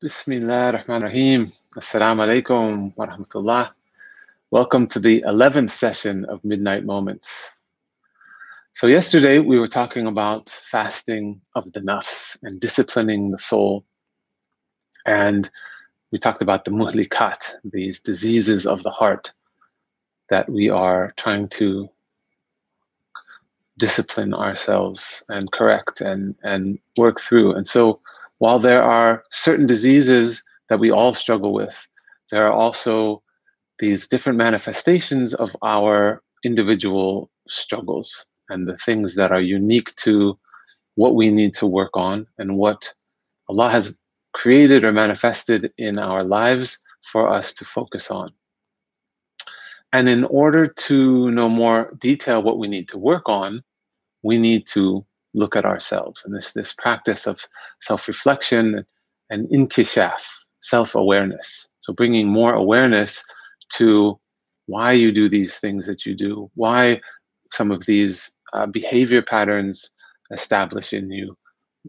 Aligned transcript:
Bismillah 0.00 0.66
ar-Rahman 0.66 1.02
rahim 1.02 1.52
Assalamu 1.76 2.22
alaikum 2.22 2.96
wa 2.96 3.06
rahmatullah. 3.06 3.72
Welcome 4.52 4.86
to 4.86 5.00
the 5.00 5.22
11th 5.22 5.70
session 5.70 6.24
of 6.26 6.44
Midnight 6.44 6.84
Moments. 6.84 7.50
So, 8.74 8.86
yesterday 8.86 9.40
we 9.40 9.58
were 9.58 9.66
talking 9.66 10.06
about 10.06 10.48
fasting 10.50 11.40
of 11.56 11.72
the 11.72 11.80
nafs 11.80 12.38
and 12.44 12.60
disciplining 12.60 13.32
the 13.32 13.40
soul. 13.40 13.84
And 15.04 15.50
we 16.12 16.18
talked 16.20 16.42
about 16.42 16.64
the 16.64 16.70
muhlikat, 16.70 17.54
these 17.64 18.00
diseases 18.00 18.66
of 18.68 18.84
the 18.84 18.90
heart 18.92 19.32
that 20.30 20.48
we 20.48 20.70
are 20.70 21.12
trying 21.16 21.48
to 21.58 21.88
discipline 23.78 24.32
ourselves 24.32 25.24
and 25.28 25.50
correct 25.50 26.00
and, 26.00 26.36
and 26.44 26.78
work 26.96 27.20
through. 27.20 27.54
And 27.54 27.66
so, 27.66 27.98
while 28.38 28.58
there 28.58 28.82
are 28.82 29.24
certain 29.30 29.66
diseases 29.66 30.42
that 30.68 30.78
we 30.78 30.90
all 30.90 31.14
struggle 31.14 31.52
with, 31.52 31.86
there 32.30 32.46
are 32.46 32.52
also 32.52 33.22
these 33.78 34.06
different 34.06 34.38
manifestations 34.38 35.34
of 35.34 35.56
our 35.62 36.22
individual 36.44 37.30
struggles 37.48 38.26
and 38.48 38.66
the 38.66 38.76
things 38.76 39.14
that 39.14 39.32
are 39.32 39.40
unique 39.40 39.94
to 39.96 40.38
what 40.94 41.14
we 41.14 41.30
need 41.30 41.54
to 41.54 41.66
work 41.66 41.90
on 41.94 42.26
and 42.38 42.56
what 42.56 42.92
Allah 43.48 43.70
has 43.70 43.98
created 44.34 44.84
or 44.84 44.92
manifested 44.92 45.72
in 45.78 45.98
our 45.98 46.22
lives 46.22 46.78
for 47.02 47.28
us 47.28 47.52
to 47.54 47.64
focus 47.64 48.10
on. 48.10 48.32
And 49.92 50.08
in 50.08 50.24
order 50.24 50.66
to 50.66 51.30
know 51.30 51.48
more 51.48 51.94
detail 51.98 52.42
what 52.42 52.58
we 52.58 52.68
need 52.68 52.88
to 52.90 52.98
work 52.98 53.28
on, 53.28 53.62
we 54.22 54.36
need 54.36 54.66
to 54.68 55.06
look 55.34 55.56
at 55.56 55.64
ourselves. 55.64 56.24
And 56.24 56.34
this 56.34 56.52
this 56.52 56.72
practice 56.72 57.26
of 57.26 57.40
self-reflection 57.80 58.84
and 59.30 59.48
inkishaf 59.50 60.22
self-awareness. 60.62 61.68
So 61.80 61.92
bringing 61.92 62.28
more 62.28 62.54
awareness 62.54 63.24
to 63.74 64.18
why 64.66 64.92
you 64.92 65.12
do 65.12 65.28
these 65.28 65.58
things 65.58 65.86
that 65.86 66.04
you 66.04 66.14
do 66.14 66.50
why 66.54 67.00
some 67.52 67.70
of 67.70 67.86
these 67.86 68.38
uh, 68.52 68.66
behavior 68.66 69.22
patterns 69.22 69.90
establish 70.30 70.92
in 70.92 71.10
you 71.10 71.36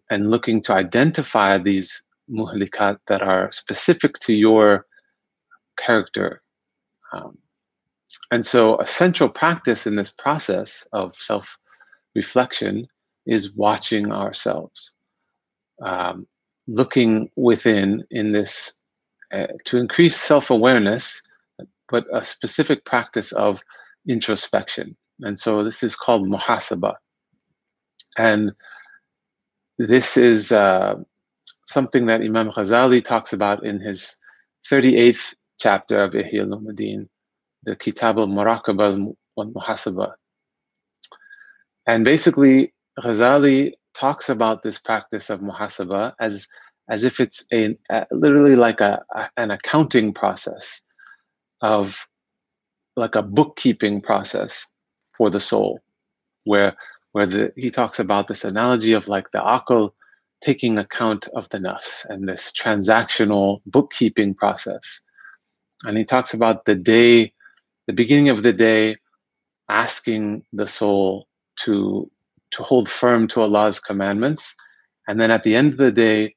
and 0.10 0.30
looking 0.30 0.62
to 0.62 0.74
identify 0.74 1.58
these 1.58 2.02
muhlikat 2.30 2.98
that 3.08 3.22
are 3.22 3.52
specific 3.52 4.20
to 4.20 4.34
your 4.34 4.86
character. 5.78 6.42
Um, 7.12 7.38
and 8.32 8.46
so 8.46 8.80
a 8.80 8.88
central 8.88 9.30
practice 9.30 9.88
in 9.88 9.96
this 9.96 10.12
process 10.12 10.88
of 10.94 11.14
self 11.16 11.58
reflection 12.16 12.88
is 13.30 13.56
watching 13.56 14.12
ourselves, 14.12 14.98
um, 15.86 16.28
looking 16.68 17.30
within 17.36 18.04
in 18.10 18.32
this 18.32 18.74
uh, 19.32 19.48
to 19.66 19.78
increase 19.78 20.20
self 20.20 20.50
awareness, 20.50 21.22
but 21.90 22.06
a 22.12 22.26
specific 22.26 22.84
practice 22.86 23.32
of 23.34 23.62
introspection. 24.08 24.98
And 25.22 25.40
so 25.40 25.64
this 25.64 25.84
is 25.84 25.96
called 25.96 26.28
muhasaba. 26.28 26.96
And 28.18 28.52
this 29.78 30.18
is 30.18 30.52
uh, 30.52 30.96
something 31.68 32.08
that 32.08 32.22
Imam 32.22 32.50
Ghazali 32.50 33.04
talks 33.04 33.32
about 33.32 33.64
in 33.64 33.80
his 33.80 34.16
38th 34.72 35.36
chapter 35.60 36.04
of 36.04 36.14
Ihya 36.14 36.42
al-Ulumuddin, 36.42 37.08
the 37.64 37.76
Kitab 37.76 38.18
al-Muraqabah 38.18 39.14
al-Muhasaba. 39.38 40.14
And 41.86 42.04
basically, 42.04 42.74
Ghazali 43.00 43.74
talks 43.94 44.30
about 44.30 44.64
this 44.64 44.78
practice 44.80 45.30
of 45.30 45.42
muhasaba 45.42 46.14
as 46.20 46.48
as 46.90 47.04
if 47.04 47.20
it's 47.20 47.46
a, 47.54 47.78
a 47.92 48.08
literally 48.12 48.56
like 48.56 48.82
a, 48.82 49.04
a, 49.16 49.30
an 49.38 49.52
accounting 49.52 50.14
process 50.14 50.82
of 51.62 52.08
like 52.96 53.16
a 53.16 53.22
bookkeeping 53.22 54.02
process 54.02 54.66
for 55.16 55.30
the 55.30 55.40
soul 55.40 55.80
where 56.46 56.76
where 57.12 57.26
the 57.26 57.54
he 57.56 57.72
talks 57.72 58.00
about 58.00 58.28
this 58.28 58.44
analogy 58.44 58.94
of 58.94 59.08
like 59.08 59.32
the 59.32 59.40
akal 59.40 59.92
taking 60.42 60.78
account 60.78 61.28
of 61.36 61.50
the 61.50 61.58
nafs 61.58 62.06
and 62.10 62.28
this 62.28 62.54
transactional 62.54 63.62
bookkeeping 63.66 64.34
process. 64.34 65.02
And 65.86 65.98
he 65.98 66.06
talks 66.06 66.34
about 66.34 66.66
the 66.66 66.76
day 66.76 67.34
the 67.88 67.94
beginning 67.94 68.30
of 68.30 68.44
the 68.44 68.54
day 68.54 68.98
asking 69.70 70.44
the 70.54 70.68
soul 70.68 71.28
to 71.62 72.10
to 72.52 72.64
hold 72.64 72.90
firm 72.90 73.28
to 73.30 73.42
Allah's 73.42 73.80
commandments. 73.80 74.56
And 75.08 75.20
then 75.20 75.32
at 75.32 75.44
the 75.44 75.56
end 75.56 75.74
of 75.74 75.78
the 75.78 75.92
day, 75.92 76.36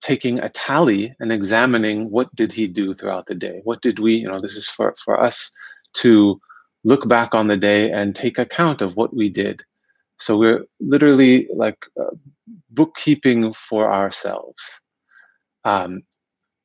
taking 0.00 0.38
a 0.40 0.48
tally 0.48 1.14
and 1.18 1.32
examining 1.32 2.10
what 2.10 2.34
did 2.34 2.52
he 2.52 2.68
do 2.68 2.94
throughout 2.94 3.26
the 3.26 3.34
day? 3.34 3.60
What 3.64 3.82
did 3.82 3.98
we, 3.98 4.14
you 4.14 4.28
know, 4.28 4.40
this 4.40 4.56
is 4.56 4.68
for, 4.68 4.94
for 5.04 5.20
us 5.20 5.50
to 5.94 6.40
look 6.84 7.08
back 7.08 7.34
on 7.34 7.48
the 7.48 7.56
day 7.56 7.90
and 7.90 8.14
take 8.14 8.38
account 8.38 8.82
of 8.82 8.96
what 8.96 9.14
we 9.14 9.28
did. 9.28 9.62
So 10.18 10.36
we're 10.36 10.64
literally 10.80 11.48
like 11.54 11.78
uh, 12.00 12.14
bookkeeping 12.70 13.52
for 13.52 13.90
ourselves. 13.90 14.62
Um, 15.64 16.02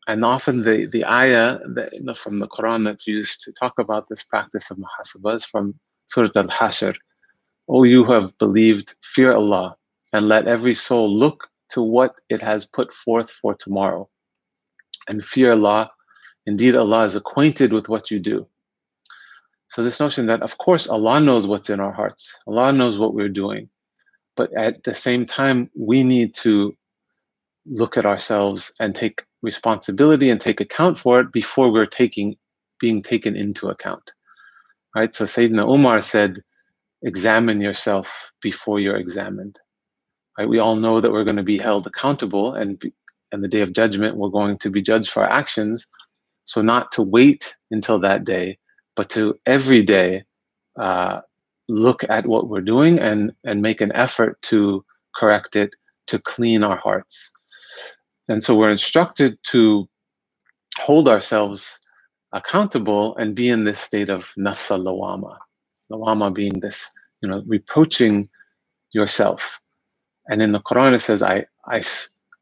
and 0.08 0.26
often 0.26 0.64
the, 0.64 0.86
the 0.86 1.06
ayah 1.06 1.60
that, 1.76 1.94
you 1.94 2.04
know, 2.04 2.14
from 2.14 2.40
the 2.40 2.48
Quran 2.48 2.84
that's 2.84 3.08
used 3.08 3.42
to 3.44 3.52
talk 3.54 3.74
about 3.80 4.08
this 4.10 4.24
practice 4.24 4.70
of 4.70 4.78
muhasabah 4.78 5.38
is 5.38 5.46
from 5.46 5.76
Surah 6.08 6.30
Al-Hashr, 6.36 6.96
O 7.68 7.84
you 7.84 8.04
who 8.04 8.14
have 8.14 8.38
believed, 8.38 8.96
fear 9.02 9.34
Allah, 9.34 9.76
and 10.12 10.28
let 10.28 10.48
every 10.48 10.74
soul 10.74 11.10
look 11.10 11.50
to 11.70 11.82
what 11.82 12.20
it 12.30 12.42
has 12.42 12.66
put 12.66 12.94
forth 12.94 13.30
for 13.30 13.54
tomorrow. 13.54 14.10
And 15.08 15.24
fear 15.24 15.52
Allah. 15.52 15.92
Indeed, 16.46 16.76
Allah 16.76 17.06
is 17.06 17.16
acquainted 17.16 17.72
with 17.72 17.88
what 17.90 18.12
you 18.12 18.20
do. 18.20 18.48
So, 19.70 19.82
this 19.84 20.00
notion 20.00 20.28
that, 20.28 20.42
of 20.42 20.58
course, 20.58 20.88
Allah 20.88 21.20
knows 21.20 21.48
what's 21.48 21.70
in 21.70 21.80
our 21.80 21.92
hearts, 21.92 22.38
Allah 22.48 22.72
knows 22.72 23.00
what 23.00 23.14
we're 23.14 23.30
doing. 23.30 23.70
But 24.36 24.56
at 24.58 24.84
the 24.84 24.94
same 24.94 25.26
time, 25.26 25.70
we 25.76 26.04
need 26.04 26.34
to 26.36 26.76
look 27.66 27.98
at 27.98 28.06
ourselves 28.06 28.74
and 28.80 28.94
take 28.94 29.24
responsibility 29.42 30.30
and 30.30 30.40
take 30.40 30.60
account 30.60 30.98
for 30.98 31.22
it 31.22 31.32
before 31.32 31.72
we're 31.72 31.86
taking 31.86 32.36
being 32.80 33.02
taken 33.02 33.36
into 33.36 33.70
account. 33.70 34.12
Right? 34.96 35.16
So 35.16 35.26
Sayyidina 35.26 35.74
Umar 35.74 36.02
said, 36.02 36.42
examine 37.04 37.62
yourself 37.62 38.32
before 38.42 38.80
you're 38.80 38.98
examined. 38.98 39.60
Right? 40.38 40.50
We 40.50 40.60
all 40.60 40.76
know 40.76 41.00
that 41.00 41.12
we're 41.12 41.24
going 41.24 41.38
to 41.38 41.44
be 41.44 41.58
held 41.58 41.86
accountable, 41.88 42.54
and 42.54 42.82
and 43.32 43.44
the 43.44 43.48
day 43.48 43.62
of 43.62 43.74
judgment, 43.74 44.18
we're 44.18 44.30
going 44.30 44.58
to 44.60 44.70
be 44.70 44.82
judged 44.82 45.12
for 45.12 45.24
our 45.24 45.30
actions. 45.30 45.88
So 46.46 46.62
not 46.62 46.92
to 46.94 47.02
wait 47.02 47.56
until 47.72 48.00
that 48.00 48.26
day, 48.26 48.58
but 48.96 49.10
to 49.12 49.40
every 49.46 49.82
day 49.82 50.24
uh, 50.80 51.22
look 51.70 52.04
at 52.10 52.28
what 52.28 52.50
we're 52.50 52.62
doing 52.62 53.00
and 53.00 53.32
and 53.44 53.62
make 53.62 53.82
an 53.82 53.92
effort 53.94 54.42
to 54.44 54.84
correct 55.16 55.56
it, 55.56 55.72
to 56.08 56.20
clean 56.20 56.64
our 56.64 56.78
hearts. 56.78 57.32
And 58.30 58.44
so 58.44 58.56
we're 58.56 58.72
instructed 58.72 59.38
to 59.52 59.88
hold 60.78 61.08
ourselves 61.08 61.80
accountable 62.32 63.16
and 63.18 63.36
be 63.36 63.50
in 63.50 63.64
this 63.64 63.80
state 63.80 64.10
of 64.10 64.32
nafsa 64.38 65.38
lawama 65.94 66.32
lawama 66.32 66.34
being 66.34 66.60
this, 66.60 66.92
you 67.22 67.30
know, 67.30 67.44
reproaching 67.48 68.30
yourself. 68.94 69.60
And 70.28 70.42
in 70.42 70.52
the 70.52 70.62
Quran 70.62 70.94
it 70.94 71.00
says, 71.00 71.22
I, 71.22 71.46
I, 71.68 71.84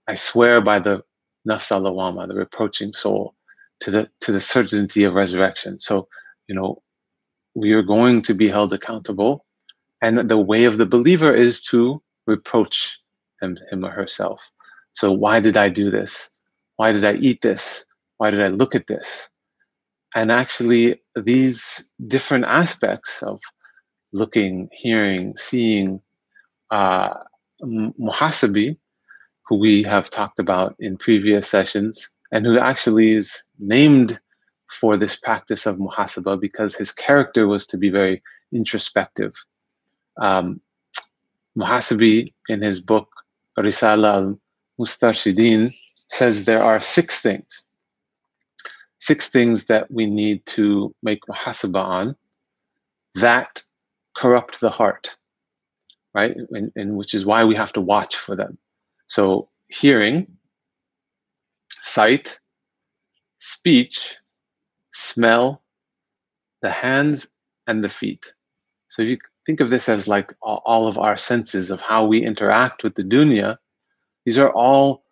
I 0.07 0.15
swear 0.15 0.61
by 0.61 0.79
the 0.79 1.03
nafs 1.47 1.71
al-lawama, 1.71 2.27
the 2.27 2.35
reproaching 2.35 2.93
soul, 2.93 3.35
to 3.81 3.91
the 3.91 4.09
to 4.21 4.31
the 4.31 4.41
certainty 4.41 5.03
of 5.03 5.15
resurrection. 5.15 5.79
So, 5.79 6.07
you 6.47 6.55
know, 6.55 6.81
we 7.55 7.73
are 7.73 7.81
going 7.81 8.21
to 8.23 8.33
be 8.33 8.47
held 8.47 8.73
accountable. 8.73 9.45
And 10.03 10.29
the 10.29 10.37
way 10.37 10.65
of 10.65 10.77
the 10.77 10.85
believer 10.85 11.35
is 11.35 11.63
to 11.65 12.01
reproach 12.27 12.99
him, 13.41 13.57
him 13.71 13.85
or 13.85 13.91
herself. 13.91 14.41
So 14.93 15.11
why 15.11 15.39
did 15.39 15.57
I 15.57 15.69
do 15.69 15.89
this? 15.91 16.29
Why 16.77 16.91
did 16.91 17.05
I 17.05 17.13
eat 17.15 17.41
this? 17.41 17.85
Why 18.17 18.31
did 18.31 18.41
I 18.41 18.49
look 18.49 18.75
at 18.75 18.87
this? 18.87 19.29
And 20.15 20.31
actually 20.31 21.01
these 21.15 21.91
different 22.07 22.45
aspects 22.45 23.23
of 23.23 23.39
looking 24.13 24.67
hearing 24.73 25.35
seeing 25.37 26.01
uh, 26.69 27.13
muhasibi 27.63 28.77
who 29.47 29.55
we 29.57 29.83
have 29.83 30.09
talked 30.09 30.39
about 30.39 30.75
in 30.79 30.97
previous 30.97 31.47
sessions 31.47 32.09
and 32.31 32.45
who 32.45 32.57
actually 32.57 33.11
is 33.11 33.41
named 33.59 34.19
for 34.69 34.95
this 34.95 35.15
practice 35.15 35.65
of 35.65 35.77
muhasaba 35.77 36.39
because 36.39 36.75
his 36.75 36.91
character 36.91 37.47
was 37.47 37.65
to 37.67 37.77
be 37.77 37.89
very 37.89 38.21
introspective. 38.53 39.33
Um, 40.21 40.61
muhasibi 41.57 42.33
in 42.49 42.61
his 42.61 42.79
book 42.79 43.07
risala 43.59 44.37
al-mustarshidin 44.79 45.73
says 46.09 46.45
there 46.45 46.63
are 46.63 46.79
six 46.79 47.19
things 47.19 47.63
six 49.01 49.29
things 49.29 49.65
that 49.65 49.89
we 49.89 50.05
need 50.05 50.45
to 50.45 50.93
make 51.01 51.25
muhasabah 51.25 51.83
on 51.83 52.15
that 53.15 53.63
corrupt 54.15 54.59
the 54.59 54.69
heart, 54.69 55.17
right? 56.13 56.35
And, 56.51 56.71
and 56.75 56.95
which 56.95 57.15
is 57.15 57.25
why 57.25 57.43
we 57.43 57.55
have 57.55 57.73
to 57.73 57.81
watch 57.81 58.15
for 58.15 58.35
them. 58.35 58.59
So, 59.07 59.49
hearing, 59.69 60.27
sight, 61.69 62.39
speech, 63.39 64.17
smell, 64.93 65.63
the 66.61 66.69
hands, 66.69 67.27
and 67.65 67.83
the 67.83 67.89
feet. 67.89 68.33
So 68.87 69.01
you 69.01 69.17
think 69.47 69.61
of 69.61 69.71
this 69.71 69.89
as 69.89 70.07
like 70.07 70.31
all 70.43 70.87
of 70.87 70.99
our 70.99 71.17
senses 71.17 71.71
of 71.71 71.81
how 71.81 72.05
we 72.05 72.23
interact 72.23 72.83
with 72.83 72.93
the 72.95 73.03
dunya. 73.03 73.57
These 74.25 74.37
are 74.37 74.53
all 74.53 75.03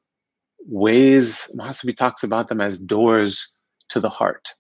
ways, 0.68 1.50
Muhasibi 1.58 1.98
talks 1.98 2.24
about 2.24 2.50
them 2.50 2.62
as 2.62 2.78
doors 2.78 3.52
to 3.90 4.00
the 4.00 4.10
heart, 4.10 4.54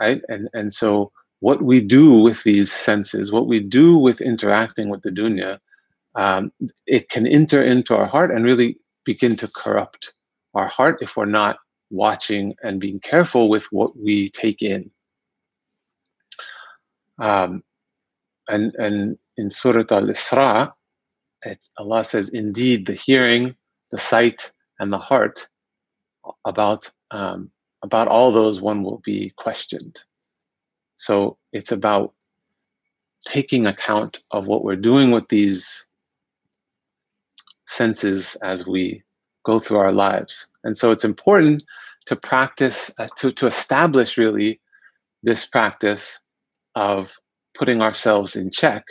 right? 0.00 0.20
And, 0.28 0.48
and 0.52 0.72
so 0.72 1.12
what 1.40 1.62
we 1.62 1.80
do 1.80 2.20
with 2.20 2.42
these 2.42 2.72
senses, 2.72 3.32
what 3.32 3.46
we 3.46 3.60
do 3.60 3.96
with 3.96 4.20
interacting 4.20 4.88
with 4.88 5.02
the 5.02 5.10
dunya, 5.10 5.58
um, 6.14 6.52
it 6.86 7.08
can 7.08 7.26
enter 7.26 7.62
into 7.62 7.96
our 7.96 8.06
heart 8.06 8.30
and 8.30 8.44
really 8.44 8.78
begin 9.04 9.36
to 9.36 9.48
corrupt 9.48 10.14
our 10.54 10.68
heart 10.68 10.98
if 11.02 11.16
we're 11.16 11.24
not 11.24 11.58
watching 11.90 12.54
and 12.62 12.80
being 12.80 13.00
careful 13.00 13.48
with 13.48 13.64
what 13.72 13.96
we 13.96 14.30
take 14.30 14.62
in. 14.62 14.90
Um, 17.18 17.62
and, 18.48 18.74
and 18.76 19.18
in 19.36 19.50
Surah 19.50 19.84
Al 19.90 20.08
Isra, 20.08 20.72
Allah 21.78 22.04
says, 22.04 22.30
Indeed, 22.30 22.86
the 22.86 22.94
hearing, 22.94 23.54
the 23.90 23.98
sight, 23.98 24.52
and 24.80 24.92
the 24.92 24.98
heart, 24.98 25.48
about, 26.44 26.90
um, 27.10 27.50
about 27.84 28.08
all 28.08 28.32
those, 28.32 28.62
one 28.62 28.82
will 28.82 29.02
be 29.04 29.30
questioned. 29.36 30.02
So 30.96 31.36
it's 31.52 31.70
about 31.70 32.14
taking 33.28 33.66
account 33.66 34.22
of 34.30 34.46
what 34.46 34.64
we're 34.64 34.74
doing 34.90 35.10
with 35.10 35.28
these 35.28 35.90
senses 37.66 38.36
as 38.36 38.66
we 38.66 39.02
go 39.44 39.60
through 39.60 39.76
our 39.76 39.92
lives. 39.92 40.46
And 40.64 40.76
so 40.78 40.92
it's 40.92 41.04
important 41.04 41.62
to 42.06 42.16
practice, 42.16 42.90
uh, 42.98 43.08
to, 43.18 43.30
to 43.32 43.46
establish 43.46 44.16
really 44.16 44.60
this 45.22 45.44
practice 45.44 46.18
of 46.74 47.14
putting 47.54 47.82
ourselves 47.82 48.34
in 48.34 48.50
check 48.50 48.84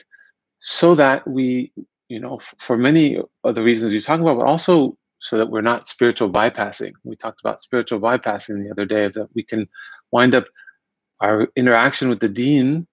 so 0.60 0.94
that 0.94 1.28
we, 1.28 1.72
you 2.10 2.20
know, 2.20 2.40
for 2.60 2.78
many 2.78 3.20
of 3.44 3.56
the 3.56 3.64
reasons 3.64 3.92
you 3.92 4.02
talk 4.02 4.20
about, 4.20 4.38
but 4.38 4.46
also 4.46 4.96
so 5.24 5.38
that 5.38 5.50
we're 5.50 5.62
not 5.62 5.88
spiritual 5.88 6.30
bypassing. 6.30 6.92
We 7.06 7.16
talked 7.16 7.40
about 7.40 7.62
spiritual 7.62 8.02
bypassing 8.02 8.62
the 8.62 8.72
other 8.72 8.86
day, 8.86 9.08
that 9.08 9.30
we 9.34 9.42
can 9.42 9.70
wind 10.12 10.36
up, 10.36 10.48
our 11.22 11.48
interaction 11.56 12.10
with 12.10 12.20
the 12.20 12.28
deen 12.28 12.86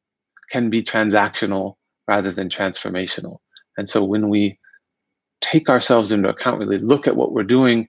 can 0.48 0.70
be 0.70 0.80
transactional 0.80 1.74
rather 2.06 2.30
than 2.30 2.48
transformational. 2.48 3.38
And 3.76 3.90
so 3.90 4.04
when 4.04 4.28
we 4.28 4.56
take 5.40 5.68
ourselves 5.68 6.12
into 6.12 6.28
account, 6.28 6.60
really 6.60 6.78
look 6.78 7.08
at 7.08 7.16
what 7.16 7.32
we're 7.32 7.42
doing 7.42 7.88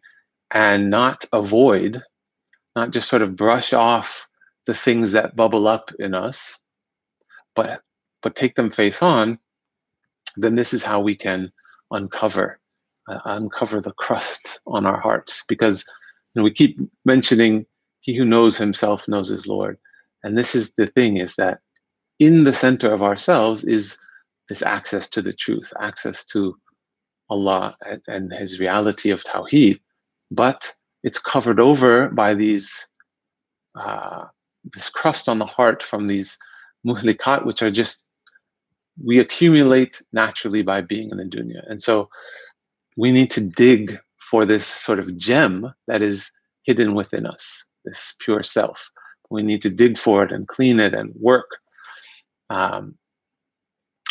and 0.50 0.90
not 0.90 1.24
avoid, 1.34 2.02
not 2.76 2.90
just 2.90 3.10
sort 3.10 3.22
of 3.22 3.36
brush 3.36 3.74
off 3.74 4.28
the 4.66 4.74
things 4.74 5.12
that 5.12 5.36
bubble 5.36 5.68
up 5.68 5.92
in 6.00 6.16
us, 6.16 6.60
but 7.56 7.80
but 8.24 8.36
take 8.36 8.56
them 8.56 8.72
face 8.72 9.04
on, 9.04 9.38
then 10.38 10.56
this 10.56 10.74
is 10.74 10.84
how 10.84 11.00
we 11.00 11.16
can 11.16 11.52
uncover 11.92 12.60
uncover 13.25 13.81
the 13.81 13.94
crust 13.94 14.60
on 14.68 14.86
our 14.86 15.00
hearts. 15.00 15.44
Because 15.48 15.86
you 16.34 16.40
know, 16.40 16.44
we 16.44 16.52
keep 16.52 16.80
mentioning 17.06 17.66
he 18.02 18.16
who 18.16 18.25
knows 18.25 18.58
himself 18.58 19.08
knows 19.08 19.30
his 19.30 19.48
lord. 19.48 19.78
And 20.24 20.38
this 20.38 20.56
is 20.56 20.75
the 20.75 20.88
thing 20.88 21.18
is 21.18 21.36
that 21.36 21.60
in 22.19 22.44
the 22.44 22.54
center 22.54 22.94
of 22.94 23.02
ourselves 23.02 23.63
is 23.63 23.98
this 24.50 24.62
access 24.62 25.08
to 25.10 25.22
the 25.22 25.34
truth 25.34 25.72
access 25.80 26.25
to 26.25 26.56
allah 27.30 27.75
and, 27.86 28.02
and 28.08 28.34
his 28.34 28.60
reality 28.60 29.10
of 29.10 29.24
tawheed. 29.24 29.80
But 30.30 30.74
it's 31.04 31.19
covered 31.19 31.60
over 31.60 32.10
by 32.10 32.34
these 32.34 32.88
uh, 33.75 34.25
this 34.74 34.90
crust 34.90 35.28
on 35.30 35.40
the 35.40 35.46
heart 35.46 35.81
from 35.81 36.07
these 36.07 36.38
muhlikat, 36.86 37.46
which 37.46 37.62
are 37.62 37.72
just 37.72 38.04
we 39.04 39.19
accumulate 39.19 40.02
naturally 40.12 40.62
by 40.62 40.81
being 40.81 41.10
in 41.10 41.18
the 41.18 41.24
dunya. 41.24 41.62
And 41.69 41.81
so 41.81 42.10
we 42.98 43.12
need 43.12 43.32
to 43.32 43.42
dig 43.42 43.98
for 44.20 44.46
this 44.46 44.66
sort 44.66 45.00
of 45.00 45.18
gem 45.18 45.74
that 45.88 46.02
is 46.02 46.32
hidden 46.64 46.94
within 46.94 47.26
us, 47.26 47.66
this 47.86 48.16
pure 48.20 48.44
self. 48.44 48.90
We 49.30 49.44
need 49.44 49.62
to 49.64 49.70
dig 49.70 49.98
for 49.98 50.24
it 50.24 50.32
and 50.32 50.48
clean 50.48 50.80
it 50.80 50.94
and 50.94 51.14
work. 51.16 51.50
Um, 52.50 52.98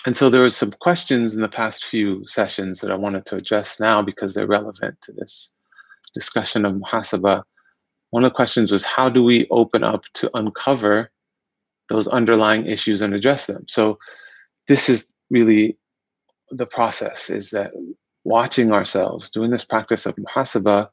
and 0.06 0.16
so 0.16 0.30
there 0.30 0.42
was 0.42 0.56
some 0.56 0.72
questions 0.80 1.34
in 1.34 1.40
the 1.40 1.48
past 1.48 1.84
few 1.84 2.26
sessions 2.26 2.80
that 2.80 2.90
I 2.90 2.96
wanted 2.96 3.26
to 3.26 3.36
address 3.36 3.78
now 3.78 4.00
because 4.00 4.32
they're 4.32 4.46
relevant 4.46 4.98
to 5.02 5.12
this 5.12 5.54
discussion 6.14 6.64
of 6.64 6.74
muhasabah. 6.74 7.42
One 8.10 8.24
of 8.24 8.30
the 8.30 8.34
questions 8.34 8.72
was 8.72 8.84
how 8.84 9.10
do 9.10 9.22
we 9.22 9.46
open 9.50 9.84
up 9.84 10.04
to 10.14 10.30
uncover 10.34 11.10
those 11.90 12.08
underlying 12.08 12.66
issues 12.66 13.02
and 13.02 13.14
address 13.14 13.46
them. 13.46 13.64
So 13.68 13.98
this 14.68 14.88
is 14.88 15.12
really 15.28 15.76
the 16.50 16.66
process 16.66 17.28
is 17.28 17.50
that 17.50 17.72
watching 18.24 18.72
ourselves, 18.72 19.30
doing 19.30 19.50
this 19.50 19.64
practice 19.64 20.06
of 20.06 20.16
muhasabah 20.16 20.88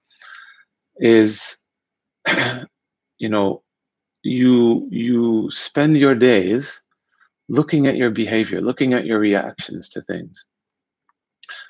is, 0.98 1.58
you 3.18 3.30
know, 3.30 3.64
you 4.24 4.88
you 4.92 5.50
spend 5.52 5.98
your 5.98 6.16
days 6.16 6.82
looking 7.50 7.88
at 7.88 7.96
your 7.96 8.10
behavior, 8.10 8.62
looking 8.62 8.94
at 8.94 9.06
your 9.06 9.20
reactions 9.20 9.90
to 9.90 10.02
things. 10.02 10.46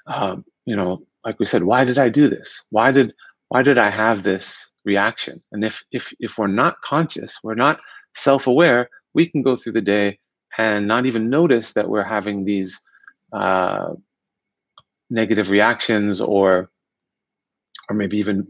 Um, 0.07 0.45
you 0.65 0.75
know, 0.75 1.05
like 1.25 1.39
we 1.39 1.45
said, 1.45 1.63
why 1.63 1.83
did 1.83 1.97
I 1.97 2.09
do 2.09 2.29
this? 2.29 2.63
Why 2.71 2.91
did 2.91 3.13
why 3.49 3.63
did 3.63 3.77
I 3.77 3.89
have 3.89 4.23
this 4.23 4.67
reaction? 4.85 5.41
And 5.51 5.63
if 5.63 5.83
if 5.91 6.13
if 6.19 6.37
we're 6.37 6.47
not 6.47 6.81
conscious, 6.81 7.39
we're 7.43 7.55
not 7.55 7.79
self-aware, 8.15 8.89
we 9.13 9.29
can 9.29 9.41
go 9.43 9.55
through 9.55 9.73
the 9.73 9.81
day 9.81 10.19
and 10.57 10.87
not 10.87 11.05
even 11.05 11.29
notice 11.29 11.73
that 11.73 11.89
we're 11.89 12.03
having 12.03 12.45
these 12.45 12.79
uh, 13.33 13.93
negative 15.09 15.49
reactions 15.49 16.19
or 16.21 16.69
or 17.89 17.95
maybe 17.95 18.17
even 18.17 18.45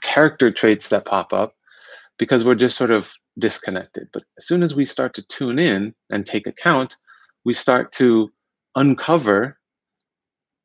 character 0.00 0.50
traits 0.50 0.88
that 0.88 1.04
pop 1.04 1.32
up 1.32 1.54
because 2.18 2.44
we're 2.44 2.54
just 2.54 2.76
sort 2.76 2.90
of 2.90 3.12
disconnected. 3.38 4.08
But 4.12 4.24
as 4.38 4.46
soon 4.46 4.62
as 4.62 4.74
we 4.74 4.84
start 4.84 5.14
to 5.14 5.26
tune 5.26 5.58
in 5.58 5.94
and 6.12 6.24
take 6.24 6.46
account, 6.46 6.96
we 7.44 7.54
start 7.54 7.92
to 7.92 8.30
uncover 8.74 9.58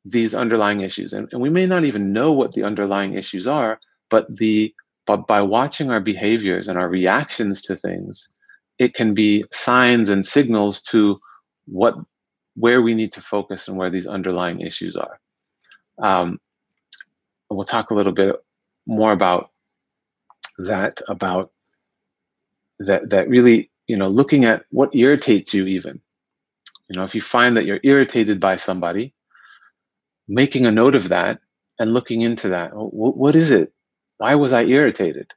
these 0.04 0.34
underlying 0.34 0.80
issues. 0.80 1.12
And, 1.12 1.28
and 1.32 1.40
we 1.40 1.50
may 1.50 1.66
not 1.66 1.84
even 1.84 2.12
know 2.12 2.32
what 2.32 2.52
the 2.52 2.64
underlying 2.64 3.14
issues 3.14 3.46
are, 3.46 3.80
but 4.10 4.34
the 4.36 4.74
but 5.06 5.26
by 5.26 5.42
watching 5.42 5.90
our 5.90 6.00
behaviors 6.00 6.66
and 6.66 6.78
our 6.78 6.88
reactions 6.88 7.60
to 7.62 7.76
things, 7.76 8.30
it 8.78 8.94
can 8.94 9.12
be 9.12 9.44
signs 9.50 10.08
and 10.08 10.24
signals 10.24 10.80
to 10.80 11.20
what 11.66 11.94
where 12.56 12.82
we 12.82 12.94
need 12.94 13.12
to 13.12 13.20
focus 13.20 13.68
and 13.68 13.76
where 13.76 13.90
these 13.90 14.06
underlying 14.06 14.60
issues 14.60 14.96
are. 14.96 15.20
Um, 15.98 16.40
we'll 17.50 17.64
talk 17.64 17.90
a 17.90 17.94
little 17.94 18.12
bit 18.12 18.34
more 18.86 19.12
about 19.12 19.50
that 20.58 21.00
about 21.08 21.52
that 22.80 23.10
that 23.10 23.28
really 23.28 23.70
you 23.86 23.96
know 23.96 24.08
looking 24.08 24.44
at 24.44 24.64
what 24.70 24.94
irritates 24.94 25.54
you 25.54 25.66
even 25.66 26.00
you 26.88 26.96
know 26.96 27.04
if 27.04 27.14
you 27.14 27.20
find 27.20 27.56
that 27.56 27.64
you're 27.64 27.80
irritated 27.82 28.38
by 28.40 28.56
somebody 28.56 29.14
making 30.28 30.66
a 30.66 30.70
note 30.70 30.94
of 30.94 31.08
that 31.08 31.40
and 31.78 31.92
looking 31.92 32.20
into 32.22 32.48
that 32.48 32.70
what, 32.74 33.16
what 33.16 33.34
is 33.34 33.50
it 33.50 33.72
why 34.18 34.34
was 34.34 34.52
I 34.52 34.64
irritated? 34.64 35.32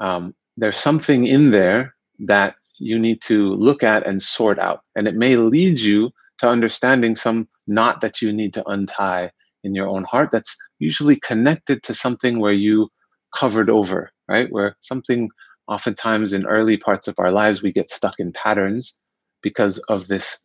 Um, 0.00 0.34
there's 0.56 0.76
something 0.76 1.26
in 1.26 1.50
there 1.50 1.94
that 2.20 2.56
you 2.78 2.98
need 2.98 3.20
to 3.22 3.54
look 3.54 3.82
at 3.82 4.06
and 4.06 4.20
sort 4.20 4.58
out. 4.58 4.82
And 4.96 5.06
it 5.06 5.14
may 5.14 5.36
lead 5.36 5.78
you 5.78 6.10
to 6.38 6.48
understanding 6.48 7.16
some 7.16 7.48
knot 7.66 8.00
that 8.00 8.20
you 8.20 8.32
need 8.32 8.54
to 8.54 8.68
untie 8.68 9.30
in 9.62 9.74
your 9.74 9.88
own 9.88 10.04
heart 10.04 10.30
that's 10.30 10.56
usually 10.78 11.16
connected 11.16 11.82
to 11.82 11.94
something 11.94 12.38
where 12.38 12.52
you 12.52 12.88
covered 13.34 13.70
over, 13.70 14.10
right? 14.28 14.48
Where 14.50 14.76
something 14.80 15.30
oftentimes 15.68 16.32
in 16.32 16.46
early 16.46 16.76
parts 16.76 17.08
of 17.08 17.14
our 17.18 17.30
lives, 17.30 17.62
we 17.62 17.72
get 17.72 17.90
stuck 17.90 18.14
in 18.18 18.32
patterns 18.32 18.98
because 19.42 19.78
of 19.88 20.08
this 20.08 20.38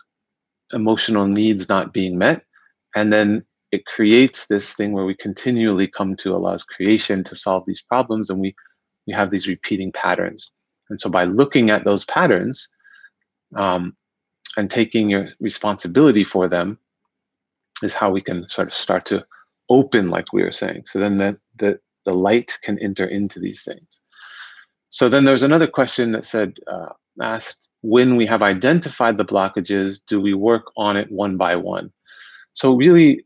emotional 0.74 1.28
needs 1.28 1.68
not 1.70 1.94
being 1.94 2.18
met. 2.18 2.44
And 2.96 3.12
then 3.12 3.44
it 3.72 3.86
creates 3.86 4.48
this 4.48 4.74
thing 4.74 4.94
where 4.94 5.06
we 5.06 5.16
continually 5.16 5.88
come 5.88 6.16
to 6.18 6.34
Allah's 6.34 6.64
creation 6.64 7.24
to 7.26 7.36
solve 7.36 7.64
these 7.68 7.82
problems 7.82 8.30
and 8.30 8.40
we 8.40 8.56
we 9.08 9.14
have 9.14 9.32
these 9.32 9.48
repeating 9.48 9.92
patterns. 9.92 10.52
And 10.90 11.00
so 11.00 11.10
by 11.10 11.24
looking 11.24 11.72
at 11.72 11.84
those 11.84 12.06
patterns 12.06 12.68
um, 13.56 13.96
and 14.58 14.70
taking 14.70 15.10
your 15.10 15.30
responsibility 15.40 16.24
for 16.24 16.48
them 16.48 16.78
is 17.84 17.94
how 17.94 18.12
we 18.12 18.22
can 18.22 18.48
sort 18.50 18.68
of 18.68 18.74
start 18.74 19.06
to 19.06 19.26
open, 19.70 20.10
like 20.10 20.34
we 20.34 20.44
were 20.44 20.52
saying. 20.52 20.84
So 20.86 21.00
then 21.00 21.18
the, 21.18 21.38
the, 21.58 21.80
the 22.06 22.14
light 22.14 22.58
can 22.64 22.80
enter 22.80 23.06
into 23.06 23.40
these 23.40 23.64
things. 23.64 24.02
So 24.90 25.08
then 25.08 25.26
there's 25.26 25.44
another 25.44 25.68
question 25.68 26.12
that 26.14 26.26
said, 26.26 26.56
uh, 26.68 26.90
asked, 27.22 27.70
when 27.82 28.16
we 28.16 28.26
have 28.26 28.42
identified 28.42 29.18
the 29.18 29.26
blockages, 29.26 30.02
do 30.08 30.20
we 30.20 30.34
work 30.34 30.66
on 30.78 30.98
it 30.98 31.12
one 31.12 31.38
by 31.38 31.56
one? 31.56 31.92
So 32.54 32.76
really, 32.76 33.26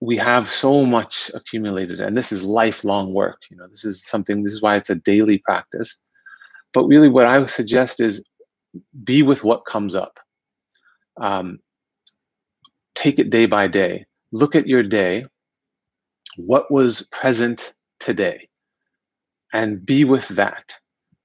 we 0.00 0.16
have 0.16 0.48
so 0.48 0.84
much 0.84 1.30
accumulated, 1.34 2.00
and 2.00 2.16
this 2.16 2.32
is 2.32 2.42
lifelong 2.42 3.12
work. 3.12 3.38
You 3.50 3.58
know, 3.58 3.68
this 3.68 3.84
is 3.84 4.04
something. 4.04 4.42
This 4.42 4.52
is 4.54 4.62
why 4.62 4.76
it's 4.76 4.90
a 4.90 4.94
daily 4.94 5.38
practice. 5.38 6.00
But 6.72 6.86
really, 6.86 7.08
what 7.08 7.26
I 7.26 7.38
would 7.38 7.50
suggest 7.50 8.00
is 8.00 8.24
be 9.04 9.22
with 9.22 9.44
what 9.44 9.66
comes 9.66 9.94
up. 9.94 10.18
Um, 11.18 11.58
take 12.94 13.18
it 13.18 13.30
day 13.30 13.46
by 13.46 13.68
day. 13.68 14.06
Look 14.32 14.54
at 14.54 14.66
your 14.66 14.82
day. 14.82 15.26
What 16.36 16.70
was 16.70 17.02
present 17.12 17.74
today? 17.98 18.48
And 19.52 19.84
be 19.84 20.04
with 20.04 20.28
that. 20.28 20.74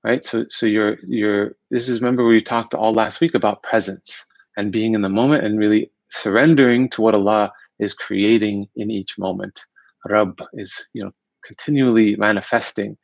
Right. 0.04 0.24
So 0.24 0.46
so 0.50 0.66
you're 0.68 0.98
you're 1.08 1.56
this 1.72 1.90
is 1.90 2.00
remember 2.00 2.26
we 2.26 2.42
talked 2.42 2.76
all 2.76 2.94
last 2.94 3.22
week 3.22 3.34
about 3.34 3.64
presence 3.64 4.24
and 4.56 4.72
being 4.72 4.94
in 4.94 5.02
the 5.02 5.10
moment 5.10 5.44
and 5.44 5.58
really 5.58 5.92
surrendering 6.12 6.90
to 6.90 7.02
what 7.02 7.16
Allah 7.16 7.52
is 7.80 7.94
creating 7.94 8.68
in 8.76 8.92
each 8.92 9.18
moment. 9.18 9.62
Rabb 10.08 10.42
is, 10.54 10.90
you 10.94 11.04
know, 11.04 11.12
continually 11.44 12.16
manifesting. 12.16 12.98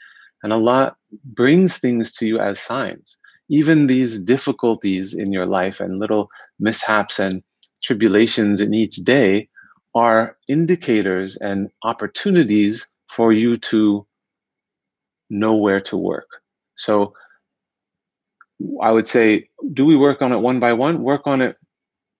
And 0.44 0.54
Allah 0.54 0.96
brings 1.26 1.78
things 1.78 2.12
to 2.14 2.26
you 2.26 2.40
as 2.40 2.60
signs. 2.60 3.18
Even 3.50 3.88
these 3.88 4.22
difficulties 4.24 5.14
in 5.14 5.32
your 5.32 5.46
life 5.46 5.80
and 5.80 6.00
little 6.00 6.30
mishaps 6.62 7.20
and 7.20 7.44
tribulations 7.84 8.62
in 8.62 8.74
each 8.74 8.98
day 8.98 9.50
are 9.96 10.38
indicators 10.48 11.36
and 11.38 11.70
opportunities 11.84 12.88
for 13.10 13.34
you 13.34 13.58
to 13.58 14.06
know 15.30 15.56
where 15.56 15.82
to 15.82 15.98
work. 15.98 16.27
So 16.75 17.13
I 18.82 18.91
would 18.91 19.08
say, 19.08 19.50
do 19.74 19.86
we 19.86 19.98
work 19.98 20.22
on 20.22 20.32
it 20.32 20.38
one 20.38 20.60
by 20.60 20.74
one? 20.74 21.03
Work 21.03 21.27
on 21.27 21.41
it 21.41 21.58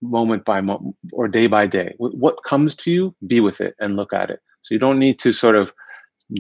moment 0.02 0.44
by 0.46 0.60
moment 0.62 0.96
or 1.14 1.28
day 1.28 1.48
by 1.48 1.68
day. 1.68 1.94
What 1.98 2.44
comes 2.44 2.76
to 2.78 2.92
you, 2.92 3.16
be 3.28 3.40
with 3.40 3.62
it 3.62 3.76
and 3.80 3.96
look 3.96 4.14
at 4.14 4.30
it. 4.30 4.40
So 4.64 4.74
you 4.74 4.80
don't 4.80 5.00
need 5.00 5.20
to 5.20 5.32
sort 5.32 5.56
of 5.56 5.72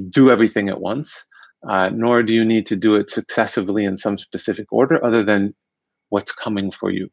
do 0.10 0.32
everything 0.32 0.70
at 0.70 0.82
once, 0.82 1.26
uh, 1.68 1.92
nor 1.94 2.24
do 2.24 2.34
you 2.34 2.44
need 2.44 2.66
to 2.68 2.76
do 2.76 2.96
it 2.96 3.12
successively 3.12 3.86
in 3.86 3.98
some 3.98 4.18
specific 4.18 4.68
order 4.72 5.04
other 5.04 5.24
than 5.24 5.54
what's 6.10 6.32
coming 6.32 6.72
for 6.72 6.90
you. 6.92 7.10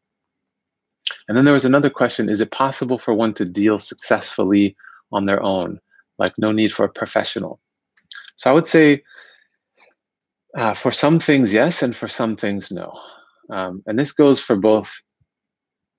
And 1.28 1.36
then 1.36 1.44
there 1.44 1.54
was 1.54 1.64
another 1.64 1.90
question 1.90 2.28
Is 2.28 2.40
it 2.40 2.50
possible 2.50 2.98
for 2.98 3.14
one 3.14 3.34
to 3.34 3.44
deal 3.44 3.78
successfully 3.78 4.76
on 5.12 5.26
their 5.26 5.42
own? 5.42 5.80
Like, 6.18 6.32
no 6.38 6.50
need 6.50 6.72
for 6.72 6.84
a 6.84 6.88
professional. 6.88 7.60
So 8.36 8.50
I 8.50 8.52
would 8.52 8.66
say 8.66 9.02
uh, 10.56 10.74
for 10.74 10.90
some 10.90 11.20
things, 11.20 11.52
yes, 11.52 11.82
and 11.82 11.94
for 11.94 12.08
some 12.08 12.36
things, 12.36 12.70
no. 12.70 12.98
Um, 13.50 13.82
and 13.86 13.98
this 13.98 14.12
goes 14.12 14.40
for 14.40 14.56
both, 14.56 15.00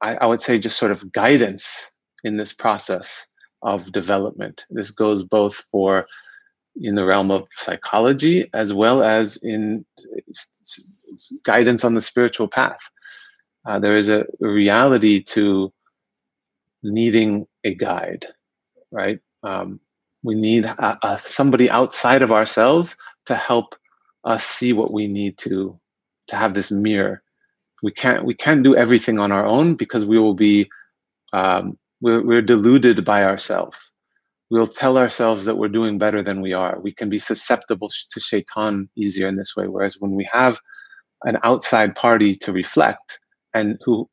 I, 0.01 0.15
I 0.15 0.25
would 0.25 0.41
say, 0.41 0.59
just 0.59 0.77
sort 0.77 0.91
of 0.91 1.11
guidance 1.11 1.91
in 2.23 2.37
this 2.37 2.53
process 2.53 3.27
of 3.61 3.91
development. 3.91 4.65
This 4.69 4.91
goes 4.91 5.23
both 5.23 5.65
for 5.71 6.05
in 6.81 6.95
the 6.95 7.05
realm 7.05 7.31
of 7.31 7.47
psychology 7.51 8.49
as 8.53 8.73
well 8.73 9.03
as 9.03 9.37
in 9.37 9.85
guidance 11.43 11.83
on 11.83 11.93
the 11.93 12.01
spiritual 12.01 12.47
path. 12.47 12.79
Uh, 13.69 13.77
there 13.77 13.97
is 13.97 14.09
a 14.09 14.25
reality 14.39 15.21
to 15.21 15.71
needing 16.81 17.45
a 17.63 17.75
guide, 17.75 18.25
right? 18.89 19.19
Um, 19.43 19.79
we 20.23 20.33
need 20.33 20.65
a, 20.65 20.97
a, 21.03 21.19
somebody 21.19 21.69
outside 21.69 22.23
of 22.23 22.31
ourselves 22.31 22.97
to 23.27 23.35
help 23.35 23.75
us 24.23 24.43
see 24.43 24.73
what 24.73 24.91
we 24.91 25.07
need 25.07 25.37
to 25.37 25.79
to 26.29 26.35
have 26.35 26.55
this 26.55 26.71
mirror. 26.71 27.21
We 27.83 27.91
can't 27.91 28.25
we 28.25 28.33
can't 28.33 28.63
do 28.63 28.75
everything 28.75 29.19
on 29.19 29.31
our 29.31 29.45
own 29.45 29.75
because 29.75 30.03
we 30.03 30.17
will 30.17 30.33
be 30.33 30.67
um, 31.33 31.77
we're, 32.01 32.25
we're 32.25 32.41
deluded 32.41 33.05
by 33.05 33.23
ourselves. 33.23 33.77
We'll 34.49 34.65
tell 34.65 34.97
ourselves 34.97 35.45
that 35.45 35.59
we're 35.59 35.77
doing 35.79 35.99
better 35.99 36.23
than 36.23 36.41
we 36.41 36.53
are. 36.53 36.79
We 36.79 36.91
can 36.91 37.07
be 37.07 37.19
susceptible 37.19 37.89
to 38.09 38.19
shaitan 38.19 38.89
easier 38.95 39.27
in 39.27 39.35
this 39.35 39.55
way. 39.55 39.67
Whereas 39.67 39.97
when 39.99 40.15
we 40.15 40.27
have 40.33 40.59
an 41.25 41.37
outside 41.43 41.95
party 41.95 42.35
to 42.37 42.51
reflect 42.51 43.19
and 43.53 43.79
who 43.83 44.09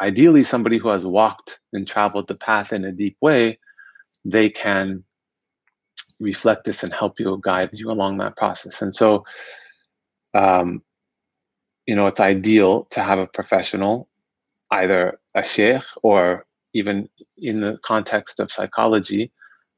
ideally 0.00 0.44
somebody 0.44 0.78
who 0.78 0.88
has 0.88 1.04
walked 1.06 1.60
and 1.72 1.86
traveled 1.86 2.28
the 2.28 2.34
path 2.34 2.72
in 2.72 2.84
a 2.84 2.92
deep 2.92 3.16
way, 3.20 3.58
they 4.24 4.48
can 4.48 5.04
reflect 6.20 6.64
this 6.64 6.82
and 6.82 6.92
help 6.92 7.18
you 7.18 7.38
guide 7.42 7.70
you 7.72 7.90
along 7.90 8.18
that 8.18 8.36
process. 8.36 8.82
And 8.82 8.94
so, 8.94 9.24
um, 10.34 10.82
you 11.86 11.94
know, 11.94 12.06
it's 12.06 12.20
ideal 12.20 12.84
to 12.90 13.02
have 13.02 13.18
a 13.18 13.26
professional, 13.26 14.08
either 14.70 15.18
a 15.34 15.42
sheikh 15.42 15.82
or 16.02 16.46
even 16.74 17.08
in 17.38 17.60
the 17.60 17.78
context 17.82 18.40
of 18.40 18.52
psychology, 18.52 19.32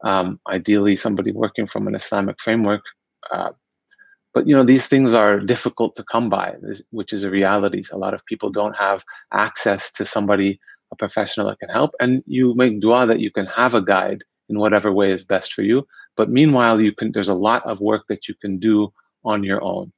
um, 0.05 0.38
ideally 0.49 0.97
somebody 0.97 1.33
working 1.33 1.67
from 1.67 1.88
an 1.88 1.95
Islamic 1.95 2.41
framework. 2.41 2.83
Uh, 3.33 3.50
but 4.35 4.49
you 4.49 4.55
know, 4.55 4.64
these 4.64 4.88
things 4.88 5.14
are 5.14 5.38
difficult 5.38 5.95
to 5.97 6.05
come 6.05 6.29
by, 6.29 6.55
which 6.91 7.12
is 7.12 7.23
a 7.23 7.31
reality. 7.31 7.83
A 7.93 7.99
lot 7.99 8.14
of 8.14 8.26
people 8.26 8.50
don't 8.50 8.76
have 8.76 9.05
access 9.33 9.93
to 9.93 10.05
somebody, 10.05 10.59
a 10.93 10.97
professional 10.97 11.47
that 11.47 11.61
can 11.61 11.69
help. 11.69 11.93
And 12.00 12.23
you 12.26 12.55
make 12.55 12.81
dua 12.81 13.07
that 13.07 13.21
you 13.21 13.31
can 13.31 13.47
have 13.47 13.75
a 13.75 13.81
guide 13.83 14.25
in 14.49 14.59
whatever 14.59 14.93
way 14.93 15.12
is 15.12 15.25
best 15.25 15.55
for 15.55 15.62
you. 15.62 15.87
But 16.17 16.31
meanwhile, 16.31 16.81
you 16.81 16.93
can. 16.93 17.12
There's 17.12 17.29
a 17.29 17.35
lot 17.35 17.64
of 17.64 17.81
work 17.81 18.03
that 18.09 18.29
you 18.29 18.35
can 18.41 18.59
do 18.59 18.93
on 19.25 19.43
your 19.43 19.62
own, 19.62 19.93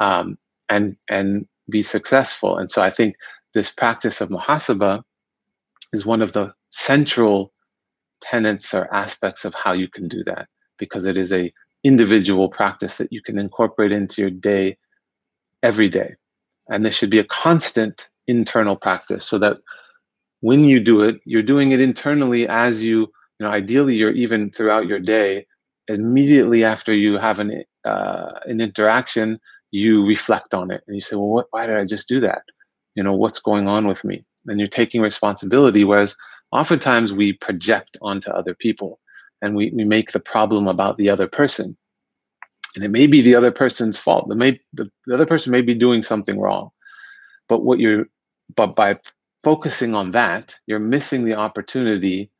um, 0.00 0.38
and 0.68 0.96
and 1.08 1.46
be 1.70 1.82
successful. 1.82 2.58
And 2.58 2.70
so 2.70 2.82
I 2.82 2.90
think 2.90 3.16
this 3.54 3.70
practice 3.70 4.20
of 4.20 4.30
muhasabah 4.30 5.02
is 5.92 6.04
one 6.04 6.20
of 6.22 6.32
the 6.32 6.52
central 6.70 7.52
tenets 8.20 8.74
or 8.74 8.92
aspects 8.92 9.44
of 9.44 9.54
how 9.54 9.72
you 9.72 9.88
can 9.88 10.08
do 10.08 10.22
that 10.24 10.48
because 10.78 11.06
it 11.06 11.16
is 11.16 11.32
a 11.32 11.52
individual 11.84 12.48
practice 12.48 12.96
that 12.96 13.12
you 13.12 13.22
can 13.22 13.38
incorporate 13.38 13.92
into 13.92 14.20
your 14.22 14.30
day 14.30 14.76
every 15.62 15.88
day 15.88 16.14
and 16.68 16.84
this 16.84 16.94
should 16.94 17.10
be 17.10 17.18
a 17.18 17.24
constant 17.24 18.08
internal 18.26 18.76
practice 18.76 19.24
so 19.24 19.38
that 19.38 19.58
when 20.40 20.64
you 20.64 20.80
do 20.80 21.02
it 21.02 21.20
you're 21.24 21.42
doing 21.42 21.72
it 21.72 21.80
internally 21.80 22.48
as 22.48 22.82
you 22.82 23.00
you 23.00 23.46
know 23.46 23.50
ideally 23.50 23.94
you're 23.94 24.12
even 24.12 24.50
throughout 24.50 24.86
your 24.86 24.98
day 25.00 25.46
immediately 25.88 26.64
after 26.64 26.92
you 26.92 27.18
have 27.18 27.38
an 27.38 27.64
uh, 27.84 28.40
an 28.46 28.60
interaction, 28.60 29.38
you 29.70 30.06
reflect 30.06 30.54
on 30.54 30.70
it 30.70 30.82
and 30.86 30.94
you 30.94 31.00
say, 31.00 31.16
"Well, 31.16 31.28
what, 31.28 31.46
why 31.50 31.66
did 31.66 31.76
I 31.76 31.84
just 31.84 32.08
do 32.08 32.20
that? 32.20 32.42
You 32.94 33.02
know, 33.02 33.14
what's 33.14 33.40
going 33.40 33.68
on 33.68 33.86
with 33.86 34.04
me?" 34.04 34.24
And 34.46 34.58
you're 34.60 34.68
taking 34.68 35.00
responsibility. 35.00 35.84
Whereas 35.84 36.16
oftentimes 36.52 37.12
we 37.12 37.34
project 37.34 37.96
onto 38.02 38.30
other 38.30 38.54
people 38.54 39.00
and 39.44 39.54
we, 39.54 39.70
we 39.74 39.84
make 39.84 40.12
the 40.12 40.20
problem 40.20 40.66
about 40.66 40.96
the 40.96 41.10
other 41.10 41.28
person. 41.28 41.76
And 42.74 42.82
it 42.82 42.90
may 42.90 43.06
be 43.06 43.20
the 43.20 43.34
other 43.34 43.52
person's 43.52 43.98
fault. 43.98 44.28
The, 44.28 44.34
may, 44.34 44.58
the, 44.72 44.90
the 45.06 45.14
other 45.14 45.26
person 45.26 45.52
may 45.52 45.60
be 45.60 45.74
doing 45.74 46.02
something 46.02 46.40
wrong. 46.40 46.70
But 47.48 47.62
what 47.62 47.78
you're 47.78 48.06
but 48.56 48.74
by 48.74 48.98
focusing 49.42 49.94
on 49.94 50.12
that, 50.12 50.54
you're 50.66 50.80
missing 50.80 51.24
the 51.24 51.34
opportunity 51.34 52.30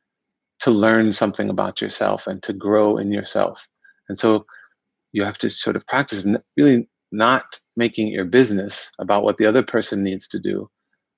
to 0.61 0.71
learn 0.71 1.13
something 1.13 1.49
about 1.49 1.79
yourself 1.79 2.25
and 2.25 2.41
to 2.43 2.53
grow 2.53 2.97
in 2.97 3.11
yourself. 3.11 3.67
And 4.09 4.17
so 4.17 4.45
you 5.11 5.23
have 5.23 5.37
to 5.39 5.49
sort 5.49 5.75
of 5.75 5.85
practice 5.85 6.25
really 6.57 6.89
not 7.11 7.59
making 7.75 8.07
your 8.07 8.25
business 8.25 8.91
about 8.99 9.23
what 9.23 9.37
the 9.37 9.45
other 9.45 9.63
person 9.63 10.03
needs 10.03 10.27
to 10.29 10.39
do, 10.39 10.69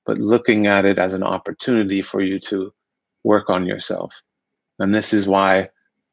but 0.06 0.18
looking 0.18 0.68
at 0.68 0.86
it 0.86 1.00
as 1.00 1.14
an 1.14 1.24
opportunity 1.24 2.02
for 2.02 2.22
you 2.22 2.40
to 2.40 2.74
work 3.24 3.50
on 3.50 3.66
yourself. 3.66 4.22
And 4.80 4.94
this 4.94 5.14
is 5.14 5.28
why 5.28 5.70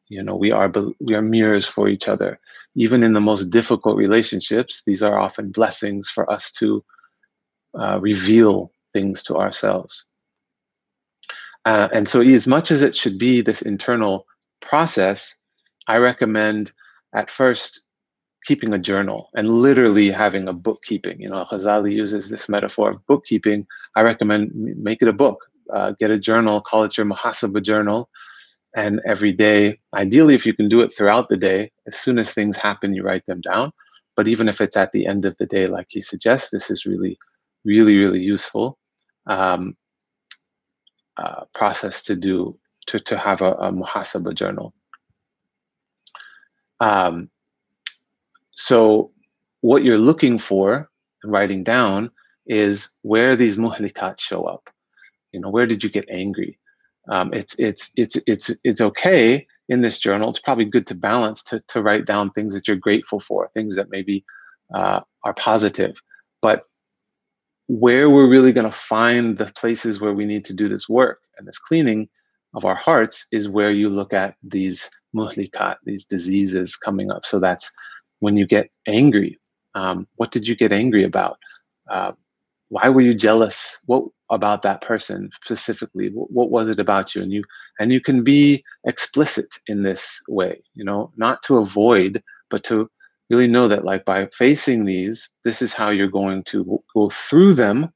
you 0.08 0.23
know 0.23 0.37
we 0.37 0.52
are 0.52 0.73
we 1.00 1.14
are 1.14 1.23
mirrors 1.23 1.66
for 1.66 1.88
each 1.88 2.08
other 2.08 2.38
even 2.76 3.02
in 3.02 3.12
the 3.12 3.20
most 3.20 3.50
difficult 3.50 3.96
relationships 3.96 4.82
these 4.87 5.02
are 5.02 5.18
often 5.18 5.50
blessings 5.50 6.08
for 6.08 6.30
us 6.30 6.50
to 6.50 6.84
uh, 7.78 7.99
reveal 8.00 8.70
things 8.92 9.23
to 9.23 9.37
ourselves 9.37 10.06
uh, 11.64 11.88
and 11.92 12.08
so, 12.08 12.20
as 12.20 12.46
much 12.46 12.70
as 12.70 12.82
it 12.82 12.94
should 12.94 13.18
be 13.18 13.40
this 13.40 13.62
internal 13.62 14.26
process, 14.61 15.34
I 15.88 15.96
recommend 15.96 16.73
at 17.14 17.30
first 17.30 17.84
keeping 18.44 18.75
a 18.75 18.78
journal 18.78 19.30
and 19.34 19.49
literally 19.49 20.11
having 20.11 20.46
a 20.46 20.52
bookkeeping. 20.52 21.20
You 21.20 21.30
know, 21.30 21.44
Ghazali 21.44 21.92
uses 21.92 22.28
this 22.28 22.49
metaphor 22.49 22.90
of 22.90 23.06
bookkeeping. 23.06 23.66
I 23.96 24.02
recommend 24.02 24.52
make 24.54 25.00
it 25.00 25.08
a 25.08 25.12
book. 25.14 25.38
Uh, 25.73 25.92
get 25.99 26.11
a 26.11 26.18
journal, 26.18 26.61
call 26.61 26.84
it 26.84 26.99
your 26.99 27.06
muhasabah 27.06 27.62
journal, 27.62 28.11
and 28.75 29.00
every 29.07 29.33
day, 29.33 29.78
ideally, 29.95 30.35
if 30.35 30.45
you 30.45 30.52
can 30.52 30.69
do 30.69 30.81
it 30.81 30.95
throughout 30.95 31.28
the 31.28 31.37
day, 31.37 31.71
as 31.87 31.97
soon 31.97 32.19
as 32.19 32.33
things 32.33 32.57
happen, 32.57 32.93
you 32.93 33.02
write 33.02 33.25
them 33.26 33.40
down. 33.40 33.73
But 34.16 34.28
even 34.28 34.49
if 34.49 34.61
it's 34.61 34.76
at 34.76 34.93
the 34.93 35.07
end 35.07 35.25
of 35.25 35.37
the 35.38 35.47
day, 35.47 35.66
like 35.66 35.87
he 35.90 36.00
suggests, 36.00 36.50
this 36.50 36.71
is 36.71 36.85
really, 36.85 37.19
really, 37.64 37.97
really 37.97 38.23
useful. 38.23 38.78
Um, 39.26 39.76
uh, 41.16 41.45
process 41.54 42.02
to 42.02 42.16
do 42.16 42.59
to, 42.87 42.99
to 42.99 43.16
have 43.16 43.40
a, 43.40 43.52
a 43.54 43.73
muhasabah 43.73 44.35
journal. 44.35 44.75
Um, 46.81 47.31
so 48.50 49.12
what 49.61 49.85
you're 49.85 49.99
looking 49.99 50.38
for 50.38 50.90
and 51.23 51.33
writing 51.33 51.64
down 51.64 52.11
is 52.47 52.90
where 53.02 53.37
these 53.37 53.57
muhlikat 53.57 54.21
show 54.21 54.45
up. 54.45 54.69
You 55.33 55.40
know, 55.40 55.50
where 55.50 55.66
did 55.66 55.83
you 55.83 55.90
get 55.90 56.09
angry? 56.11 56.59
Um, 57.11 57.32
it's 57.34 57.54
it's 57.58 57.90
it's 57.96 58.16
it's 58.26 58.50
it's 58.64 58.80
okay 58.80 59.46
in 59.68 59.82
this 59.82 59.99
journal. 59.99 60.30
It's 60.30 60.38
probably 60.38 60.64
good 60.64 60.87
to 60.88 60.94
balance 60.94 61.42
to 61.44 61.61
to 61.68 61.82
write 61.82 62.06
down 62.06 62.30
things 62.30 62.54
that 62.54 62.66
you're 62.66 62.76
grateful 62.76 63.20
for, 63.20 63.50
things 63.54 63.76
that 63.76 63.90
maybe 63.90 64.25
uh, 64.75 65.00
are 65.23 65.34
positive. 65.34 65.96
But 66.40 66.64
where 67.68 68.11
we're 68.11 68.28
really 68.28 68.52
going 68.52 68.70
to 68.70 68.76
find 68.76 69.38
the 69.38 69.46
places 69.56 70.00
where 70.00 70.12
we 70.12 70.25
need 70.25 70.44
to 70.46 70.54
do 70.54 70.68
this 70.68 70.88
work 70.88 71.20
and 71.38 71.49
this 71.49 71.58
cleaning 71.58 72.08
of 72.54 72.64
our 72.64 72.75
hearts 72.75 73.26
is 73.32 73.49
where 73.49 73.70
you 73.70 73.88
look 73.88 74.12
at 74.12 74.37
these 74.42 74.90
muhlikat, 75.14 75.76
these 75.84 76.06
diseases 76.06 76.76
coming 76.76 77.11
up. 77.11 77.25
So 77.25 77.40
that's 77.40 77.70
when 78.20 78.37
you 78.37 78.46
get 78.46 78.70
angry. 78.87 79.38
Um, 79.75 80.06
what 80.16 80.30
did 80.30 80.46
you 80.46 80.54
get 80.54 80.73
angry 80.73 81.04
about? 81.04 81.38
Uh, 81.90 82.12
why 82.75 82.88
were 82.88 83.02
you 83.02 83.14
jealous? 83.14 83.78
What 83.87 84.02
about 84.31 84.62
that 84.62 84.81
person 84.81 85.31
specifically? 85.45 86.09
What, 86.09 86.33
what 86.33 86.50
was 86.50 86.69
it 86.69 86.81
about 86.81 87.14
you? 87.14 87.23
And 87.23 87.33
you 87.33 87.45
and 87.78 87.93
you 87.93 88.00
can 88.00 88.25
be 88.25 88.64
explicit 88.85 89.47
in 89.69 89.85
this 89.85 90.21
way. 90.28 90.61
You 90.75 90.83
know, 90.83 91.12
not 91.16 91.40
to 91.45 91.59
avoid, 91.59 92.21
but 92.50 92.64
to 92.64 92.90
really 93.31 93.47
know 93.47 93.69
that 93.69 93.85
like 93.85 94.04
by 94.04 94.26
facing 94.37 94.87
these, 94.87 95.28
this 95.45 95.62
is 95.62 95.73
how 95.73 95.90
you're 95.90 96.09
going 96.09 96.43
to 96.45 96.83
go 96.93 97.11
through 97.11 97.54
them, 97.54 97.93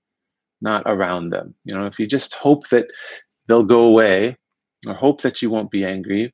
not 0.61 0.85
around 0.87 1.31
them. 1.31 1.57
You 1.65 1.75
know, 1.75 1.87
if 1.87 1.99
you 1.99 2.07
just 2.07 2.35
hope 2.35 2.69
that 2.69 2.87
they'll 3.49 3.65
go 3.65 3.83
away 3.83 4.37
or 4.87 4.95
hope 4.95 5.23
that 5.23 5.43
you 5.43 5.51
won't 5.51 5.73
be 5.73 5.85
angry, 5.85 6.33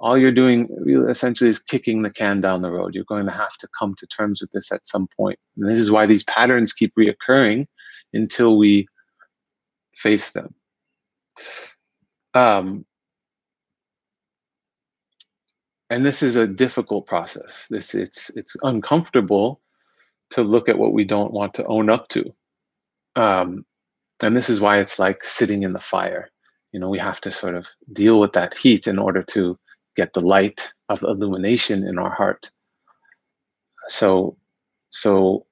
all 0.00 0.16
you're 0.16 0.32
doing 0.32 0.68
essentially 1.10 1.50
is 1.50 1.58
kicking 1.58 2.00
the 2.00 2.10
can 2.10 2.40
down 2.40 2.62
the 2.62 2.72
road. 2.72 2.94
You're 2.94 3.04
going 3.04 3.26
to 3.26 3.30
have 3.30 3.58
to 3.58 3.68
come 3.78 3.94
to 3.98 4.06
terms 4.06 4.40
with 4.40 4.52
this 4.52 4.72
at 4.72 4.86
some 4.86 5.06
point. 5.14 5.38
And 5.58 5.70
this 5.70 5.78
is 5.78 5.90
why 5.90 6.06
these 6.06 6.24
patterns 6.24 6.72
keep 6.72 6.94
reoccurring 6.98 7.66
until 8.14 8.56
we 8.58 8.86
face 9.94 10.30
them. 10.30 10.54
Um, 12.34 12.84
and 15.90 16.04
this 16.04 16.22
is 16.22 16.36
a 16.36 16.46
difficult 16.46 17.06
process. 17.06 17.66
This 17.70 17.94
it's 17.94 18.30
it's 18.36 18.56
uncomfortable 18.62 19.60
to 20.30 20.42
look 20.42 20.68
at 20.68 20.78
what 20.78 20.92
we 20.92 21.04
don't 21.04 21.32
want 21.32 21.54
to 21.54 21.64
own 21.66 21.90
up 21.90 22.08
to. 22.08 22.34
Um, 23.16 23.64
and 24.22 24.36
this 24.36 24.48
is 24.50 24.60
why 24.60 24.78
it's 24.78 24.98
like 24.98 25.22
sitting 25.24 25.62
in 25.62 25.72
the 25.72 25.80
fire. 25.80 26.30
You 26.72 26.80
know, 26.80 26.88
we 26.88 26.98
have 26.98 27.20
to 27.22 27.30
sort 27.30 27.54
of 27.54 27.68
deal 27.92 28.18
with 28.18 28.32
that 28.32 28.54
heat 28.54 28.86
in 28.86 28.98
order 28.98 29.22
to 29.22 29.58
get 29.96 30.12
the 30.12 30.20
light 30.20 30.72
of 30.88 31.02
illumination 31.02 31.86
in 31.86 31.98
our 31.98 32.10
heart. 32.10 32.50
So, 33.88 34.36
so 34.90 35.46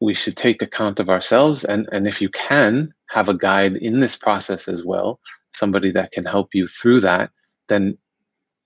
we 0.00 0.14
should 0.14 0.36
take 0.36 0.62
account 0.62 1.00
of 1.00 1.08
ourselves, 1.08 1.64
and 1.64 1.88
and 1.92 2.06
if 2.06 2.20
you 2.20 2.28
can 2.30 2.92
have 3.10 3.28
a 3.28 3.34
guide 3.36 3.76
in 3.76 4.00
this 4.00 4.16
process 4.16 4.68
as 4.68 4.84
well, 4.84 5.20
somebody 5.54 5.90
that 5.92 6.12
can 6.12 6.24
help 6.24 6.54
you 6.54 6.66
through 6.66 7.00
that, 7.00 7.30
then 7.68 7.96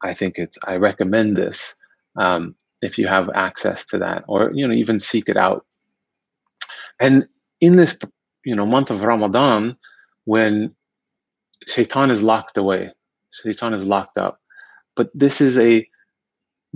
I 0.02 0.14
think 0.14 0.38
it's 0.38 0.58
I 0.66 0.76
recommend 0.76 1.36
this 1.36 1.74
um, 2.16 2.54
if 2.82 2.98
you 2.98 3.06
have 3.06 3.30
access 3.34 3.86
to 3.86 3.98
that, 3.98 4.24
or 4.28 4.50
you 4.54 4.66
know 4.66 4.74
even 4.74 4.98
seek 4.98 5.28
it 5.28 5.36
out. 5.36 5.66
And 6.98 7.26
in 7.60 7.76
this 7.76 7.98
you 8.44 8.54
know 8.54 8.66
month 8.66 8.90
of 8.90 9.02
Ramadan, 9.02 9.76
when 10.24 10.74
Shaitan 11.66 12.10
is 12.10 12.22
locked 12.22 12.58
away, 12.58 12.90
Shaitan 13.30 13.74
is 13.74 13.84
locked 13.84 14.18
up, 14.18 14.40
but 14.96 15.10
this 15.14 15.40
is 15.40 15.58
a 15.58 15.86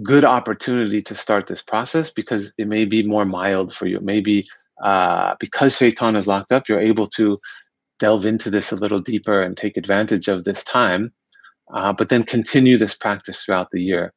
good 0.03 0.25
opportunity 0.25 1.01
to 1.03 1.15
start 1.15 1.47
this 1.47 1.63
process 1.63 2.11
because 2.11 2.53
it 2.59 2.67
may 2.67 2.85
be 2.85 3.03
more 3.03 3.25
mild 3.25 3.75
for 3.75 3.87
you. 3.87 4.01
Maybe 4.01 4.47
uh, 4.83 5.37
because 5.39 5.77
Shaitan 5.77 6.17
is 6.17 6.27
locked 6.27 6.53
up, 6.53 6.69
you're 6.69 6.81
able 6.81 7.07
to 7.09 7.39
delve 8.01 8.27
into 8.27 8.51
this 8.51 8.73
a 8.73 8.77
little 8.77 8.99
deeper 8.99 9.41
and 9.41 9.57
take 9.57 9.77
advantage 9.77 10.27
of 10.27 10.45
this 10.45 10.65
time 10.65 11.13
uh, 11.73 11.93
but 11.93 12.09
then 12.09 12.23
continue 12.25 12.77
this 12.77 12.95
practice 12.95 13.43
throughout 13.43 13.71
the 13.71 13.81
year. 13.81 14.13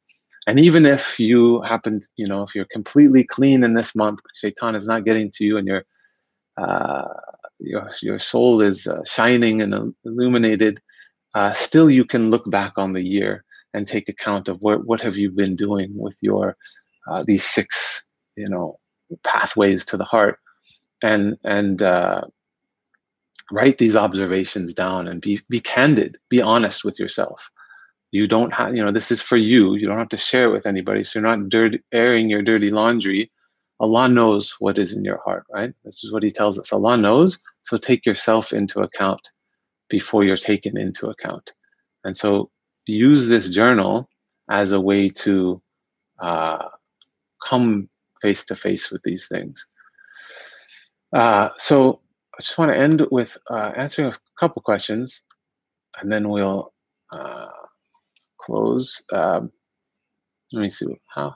And 0.46 0.58
even 0.58 0.86
if 0.86 1.20
you 1.20 1.60
happen, 1.62 2.00
you 2.16 2.26
know, 2.26 2.42
if 2.42 2.54
you're 2.54 2.66
completely 2.70 3.24
clean 3.24 3.62
in 3.62 3.74
this 3.74 3.94
month, 3.94 4.20
shaitan 4.34 4.74
is 4.74 4.86
not 4.86 5.04
getting 5.04 5.30
to 5.32 5.44
you 5.44 5.58
and 5.58 5.66
your, 5.66 5.84
uh, 6.56 7.08
your, 7.58 7.90
your 8.02 8.18
soul 8.18 8.62
is 8.62 8.86
uh, 8.86 9.04
shining 9.04 9.60
and 9.60 9.94
illuminated, 10.04 10.80
uh, 11.34 11.52
still 11.52 11.90
you 11.90 12.04
can 12.04 12.30
look 12.30 12.50
back 12.50 12.72
on 12.76 12.94
the 12.94 13.02
year 13.02 13.44
and 13.74 13.86
take 13.86 14.08
account 14.08 14.48
of 14.48 14.60
what, 14.60 14.86
what 14.86 15.00
have 15.00 15.16
you 15.16 15.30
been 15.30 15.56
doing 15.56 15.90
with 15.94 16.16
your, 16.20 16.56
uh, 17.10 17.22
these 17.26 17.44
six, 17.44 18.08
you 18.36 18.48
know, 18.48 18.78
pathways 19.24 19.84
to 19.86 19.96
the 19.96 20.04
heart. 20.04 20.38
And, 21.02 21.36
and, 21.44 21.82
uh, 21.82 22.22
write 23.50 23.78
these 23.78 23.96
observations 23.96 24.74
down 24.74 25.08
and 25.08 25.20
be 25.20 25.40
be 25.48 25.60
candid 25.60 26.16
be 26.28 26.40
honest 26.40 26.84
with 26.84 26.98
yourself. 26.98 27.50
You 28.10 28.26
don't 28.26 28.52
have 28.52 28.76
you 28.76 28.84
know 28.84 28.92
this 28.92 29.10
is 29.10 29.22
for 29.22 29.36
you. 29.36 29.74
You 29.74 29.86
don't 29.86 29.98
have 29.98 30.08
to 30.10 30.16
share 30.16 30.44
it 30.48 30.52
with 30.52 30.66
anybody. 30.66 31.04
So 31.04 31.18
you're 31.18 31.28
not 31.28 31.48
dirty, 31.48 31.80
airing 31.92 32.28
your 32.28 32.42
dirty 32.42 32.70
laundry. 32.70 33.30
Allah 33.80 34.08
knows 34.08 34.54
what 34.58 34.78
is 34.78 34.92
in 34.92 35.04
your 35.04 35.20
heart 35.24 35.44
right? 35.54 35.72
This 35.84 36.04
is 36.04 36.12
what 36.12 36.22
he 36.22 36.30
tells 36.30 36.58
us. 36.58 36.72
Allah 36.72 36.96
knows. 36.96 37.40
So 37.62 37.76
take 37.76 38.04
yourself 38.06 38.52
into 38.52 38.80
account 38.80 39.20
before 39.88 40.24
you're 40.24 40.36
taken 40.36 40.76
into 40.76 41.08
account. 41.08 41.52
And 42.04 42.16
so 42.16 42.50
use 42.92 43.28
this 43.28 43.48
journal 43.48 44.08
as 44.50 44.72
a 44.72 44.80
way 44.80 45.08
to 45.08 45.60
uh, 46.20 46.68
come 47.46 47.88
face 48.22 48.44
to 48.46 48.56
face 48.56 48.90
with 48.90 49.02
these 49.04 49.28
things 49.28 49.66
uh, 51.12 51.48
so 51.58 52.00
I 52.34 52.42
just 52.42 52.58
want 52.58 52.70
to 52.72 52.78
end 52.78 53.06
with 53.10 53.36
uh, 53.50 53.72
answering 53.76 54.12
a 54.12 54.16
couple 54.38 54.62
questions, 54.62 55.24
and 56.00 56.10
then 56.12 56.28
we'll 56.28 56.72
uh, 57.12 57.48
close. 58.38 59.02
Um, 59.12 59.50
let 60.52 60.62
me 60.62 60.70
see 60.70 60.86
how. 61.08 61.34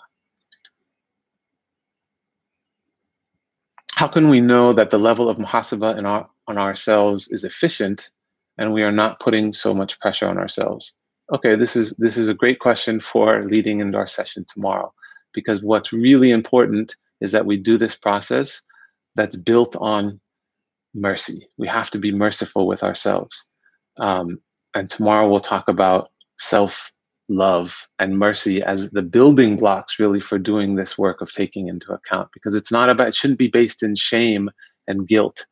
How 3.95 4.09
can 4.09 4.29
we 4.29 4.41
know 4.41 4.73
that 4.73 4.91
the 4.91 4.99
level 4.99 5.29
of 5.29 5.39
muhasaba 5.39 5.97
in 5.99 6.07
our, 6.07 6.29
on 6.49 6.59
ourselves 6.59 7.29
is 7.29 7.45
efficient, 7.45 8.11
and 8.59 8.73
we 8.73 8.83
are 8.83 8.93
not 8.93 9.21
putting 9.21 9.53
so 9.53 9.73
much 9.73 9.99
pressure 10.01 10.29
on 10.29 10.39
ourselves? 10.39 10.97
Okay, 11.33 11.55
this 11.57 11.77
is 11.77 11.97
this 11.97 12.19
is 12.19 12.29
a 12.29 12.35
great 12.35 12.59
question 12.59 13.01
for 13.01 13.45
leading 13.45 13.81
into 13.81 13.97
our 13.97 14.09
session 14.09 14.45
tomorrow, 14.53 14.93
because 15.33 15.63
what's 15.63 15.93
really 15.93 16.31
important 16.31 16.95
is 17.21 17.33
that 17.33 17.47
we 17.47 17.57
do 17.57 17.79
this 17.79 17.95
process 17.95 18.61
that's 19.15 19.37
built 19.37 19.75
on 19.77 20.21
mercy. 20.95 21.47
We 21.57 21.69
have 21.69 21.91
to 21.91 21.99
be 21.99 22.13
merciful 22.13 22.67
with 22.67 22.83
ourselves. 22.83 23.49
Um, 23.99 24.39
and 24.75 24.91
tomorrow 24.91 25.29
we'll 25.29 25.41
talk 25.41 25.69
about 25.69 26.11
self 26.39 26.93
love 27.29 27.89
and 27.99 28.19
mercy 28.19 28.63
as 28.63 28.91
the 28.91 29.03
building 29.03 29.57
blocks 29.57 29.99
really 29.99 30.21
for 30.21 30.39
doing 30.39 30.75
this 30.75 30.99
work 30.99 31.23
of 31.23 31.33
taking 31.33 31.69
into 31.69 31.93
account 31.93 32.29
because 32.35 32.55
it's 32.55 32.73
not 32.73 32.91
about 32.91 33.09
it 33.09 33.15
shouldn't 33.15 33.39
be 33.39 33.49
based 33.49 33.83
in 33.83 33.95
shame 33.95 34.51
and 34.87 35.09
guilt 35.09 35.47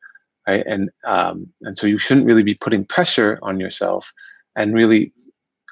right 0.47 0.63
and 0.67 0.91
um, 1.05 1.47
and 1.61 1.77
so 1.77 1.87
you 1.87 1.97
shouldn't 1.97 2.27
really 2.27 2.43
be 2.43 2.53
putting 2.53 2.85
pressure 2.85 3.39
on 3.41 3.59
yourself 3.59 4.11
and 4.55 4.75
really 4.75 5.11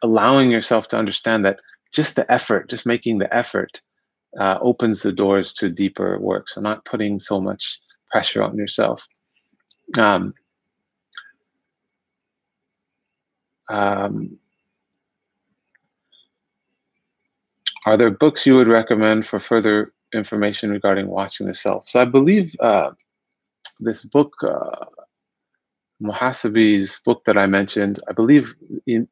allowing 0.03 0.51
yourself 0.51 0.87
to 0.87 0.97
understand 0.97 1.45
that 1.45 1.59
just 1.93 2.15
the 2.15 2.31
effort 2.31 2.69
just 2.69 2.85
making 2.85 3.17
the 3.17 3.33
effort 3.35 3.81
uh, 4.39 4.57
opens 4.61 5.01
the 5.01 5.11
doors 5.11 5.51
to 5.53 5.69
deeper 5.69 6.19
work 6.19 6.49
so 6.49 6.61
not 6.61 6.85
putting 6.85 7.19
so 7.19 7.41
much 7.41 7.79
pressure 8.11 8.43
on 8.43 8.55
yourself 8.55 9.07
um, 9.97 10.33
um, 13.69 14.37
are 17.85 17.97
there 17.97 18.11
books 18.11 18.45
you 18.45 18.55
would 18.55 18.67
recommend 18.67 19.25
for 19.25 19.39
further 19.39 19.93
information 20.13 20.71
regarding 20.71 21.07
watching 21.07 21.47
the 21.47 21.55
self? 21.55 21.87
So 21.87 21.99
I 21.99 22.05
believe 22.05 22.55
uh, 22.59 22.91
this 23.79 24.03
book, 24.03 24.33
uh, 24.43 24.85
Muhasibi's 26.01 26.99
book 27.05 27.23
that 27.25 27.37
I 27.37 27.45
mentioned, 27.45 27.99
I 28.09 28.13
believe 28.13 28.55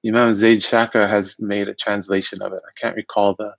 Imam 0.05 0.33
Zaid 0.33 0.59
Shakir 0.59 1.09
has 1.09 1.35
made 1.39 1.67
a 1.67 1.73
translation 1.73 2.41
of 2.41 2.53
it. 2.53 2.61
I 2.65 2.79
can't 2.79 2.95
recall 2.95 3.35
the 3.37 3.53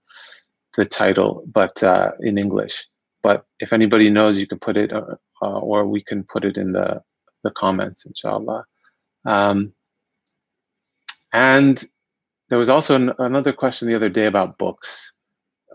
the 0.77 0.85
title, 0.85 1.43
but 1.47 1.83
uh, 1.83 2.13
in 2.21 2.39
English. 2.39 2.87
But 3.23 3.45
if 3.59 3.73
anybody 3.73 4.11
knows, 4.11 4.39
you 4.39 4.47
can 4.47 4.59
put 4.61 4.77
it, 4.77 4.93
uh, 4.93 5.17
uh, 5.43 5.59
or 5.59 5.87
we 5.87 6.03
can 6.03 6.23
put 6.25 6.45
it 6.45 6.57
in 6.57 6.73
the 6.73 7.03
the 7.45 7.51
comments, 7.51 8.07
inshallah. 8.07 8.65
Um, 9.25 9.73
and 11.33 11.83
there 12.49 12.59
was 12.59 12.71
also 12.71 12.95
an, 12.95 13.13
another 13.19 13.53
question 13.53 13.89
the 13.89 13.95
other 13.95 14.09
day 14.09 14.27
about 14.27 14.59
books, 14.59 15.13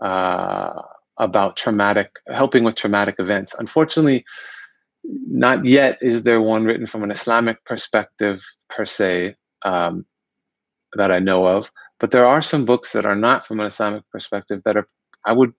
uh, 0.02 0.82
about 1.18 1.56
traumatic, 1.56 2.10
helping 2.28 2.64
with 2.64 2.74
traumatic 2.74 3.16
events. 3.18 3.54
Unfortunately, 3.58 4.24
not 5.04 5.64
yet 5.64 5.98
is 6.00 6.22
there 6.22 6.40
one 6.40 6.64
written 6.64 6.86
from 6.86 7.02
an 7.02 7.10
Islamic 7.10 7.64
perspective 7.64 8.42
per 8.68 8.86
se 8.86 9.34
um, 9.62 10.04
that 10.94 11.10
I 11.10 11.18
know 11.18 11.46
of, 11.46 11.70
but 12.00 12.10
there 12.10 12.26
are 12.26 12.42
some 12.42 12.64
books 12.64 12.92
that 12.92 13.04
are 13.04 13.14
not 13.16 13.46
from 13.46 13.60
an 13.60 13.66
Islamic 13.66 14.08
perspective 14.10 14.62
that 14.64 14.76
are, 14.76 14.88
I 15.26 15.32
would, 15.32 15.52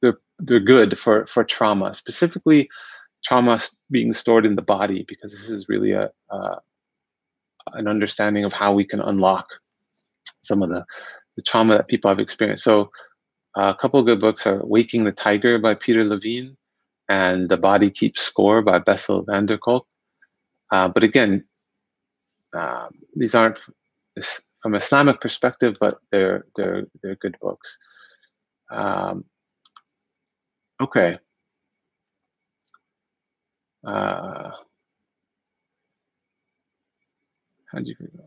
they're, 0.00 0.18
they're 0.38 0.60
good 0.60 0.98
for, 0.98 1.26
for 1.26 1.44
trauma, 1.44 1.94
specifically 1.94 2.68
trauma 3.24 3.60
being 3.90 4.12
stored 4.12 4.46
in 4.46 4.56
the 4.56 4.62
body 4.62 5.04
because 5.08 5.32
this 5.32 5.50
is 5.50 5.68
really 5.68 5.92
a, 5.92 6.10
a, 6.30 6.60
an 7.72 7.88
understanding 7.88 8.44
of 8.44 8.52
how 8.52 8.72
we 8.72 8.84
can 8.84 9.00
unlock 9.00 9.46
some 10.42 10.62
of 10.62 10.68
the, 10.68 10.84
the 11.36 11.42
trauma 11.42 11.76
that 11.76 11.88
people 11.88 12.08
have 12.08 12.20
experienced. 12.20 12.64
So 12.64 12.90
uh, 13.56 13.72
a 13.76 13.80
couple 13.80 13.98
of 13.98 14.06
good 14.06 14.20
books 14.20 14.46
are 14.46 14.64
Waking 14.64 15.04
the 15.04 15.12
Tiger 15.12 15.58
by 15.58 15.74
Peter 15.74 16.04
Levine 16.04 16.56
and 17.08 17.48
The 17.48 17.56
Body 17.56 17.90
Keeps 17.90 18.20
Score 18.22 18.62
by 18.62 18.78
Bessel 18.78 19.22
van 19.22 19.46
der 19.46 19.58
Kolk. 19.58 19.86
Uh, 20.70 20.88
but 20.88 21.04
again, 21.04 21.44
um, 22.54 22.90
these 23.14 23.34
aren't 23.34 23.58
from 24.62 24.74
Islamic 24.74 25.20
perspective, 25.20 25.76
but 25.80 25.94
they're 26.10 26.46
they're 26.56 26.86
they're 27.02 27.16
good 27.16 27.36
books. 27.40 27.78
Um, 28.70 29.24
okay. 30.80 31.18
Uh, 33.86 34.50
how 37.70 37.78
do 37.78 37.84
you 37.84 37.94
figure? 37.94 38.24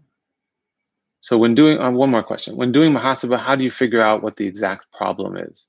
So 1.19 1.37
when 1.37 1.53
doing, 1.53 1.79
uh, 1.79 1.91
one 1.91 2.09
more 2.09 2.23
question. 2.23 2.55
When 2.55 2.71
doing 2.71 2.93
muhasabah, 2.93 3.39
how 3.39 3.55
do 3.55 3.63
you 3.63 3.71
figure 3.71 4.01
out 4.01 4.23
what 4.23 4.37
the 4.37 4.47
exact 4.47 4.91
problem 4.93 5.35
is? 5.35 5.67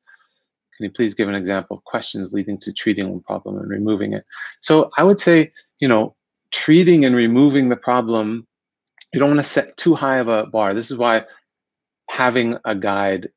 Can 0.80 0.84
you 0.84 0.92
please 0.92 1.12
give 1.12 1.28
an 1.28 1.34
example 1.34 1.76
of 1.76 1.84
questions 1.84 2.32
leading 2.32 2.56
to 2.60 2.72
treating 2.72 3.10
one 3.10 3.20
problem 3.20 3.58
and 3.58 3.68
removing 3.68 4.14
it? 4.14 4.24
So 4.62 4.90
I 4.96 5.02
would 5.04 5.20
say, 5.20 5.52
you 5.78 5.86
know, 5.86 6.16
treating 6.52 7.04
and 7.04 7.14
removing 7.14 7.68
the 7.68 7.76
problem, 7.76 8.46
you 9.12 9.20
don't 9.20 9.28
want 9.28 9.40
to 9.40 9.44
set 9.44 9.76
too 9.76 9.94
high 9.94 10.16
of 10.16 10.28
a 10.28 10.46
bar. 10.46 10.72
This 10.72 10.90
is 10.90 10.96
why 10.96 11.26
having 12.08 12.56
a 12.64 12.74
guide 12.74 13.28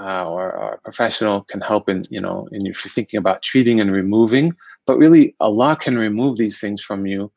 uh, 0.00 0.24
or, 0.30 0.52
or, 0.52 0.74
a 0.74 0.78
professional 0.82 1.42
can 1.50 1.60
help 1.60 1.88
in, 1.88 2.04
you 2.08 2.20
know, 2.20 2.48
in 2.52 2.64
if 2.68 2.84
you're 2.84 2.92
thinking 2.92 3.18
about 3.18 3.42
treating 3.42 3.80
and 3.80 3.90
removing, 3.90 4.54
but 4.86 4.96
really 4.96 5.34
Allah 5.40 5.76
can 5.76 5.98
remove 5.98 6.38
these 6.38 6.60
things 6.60 6.80
from 6.80 7.04
you 7.04 7.32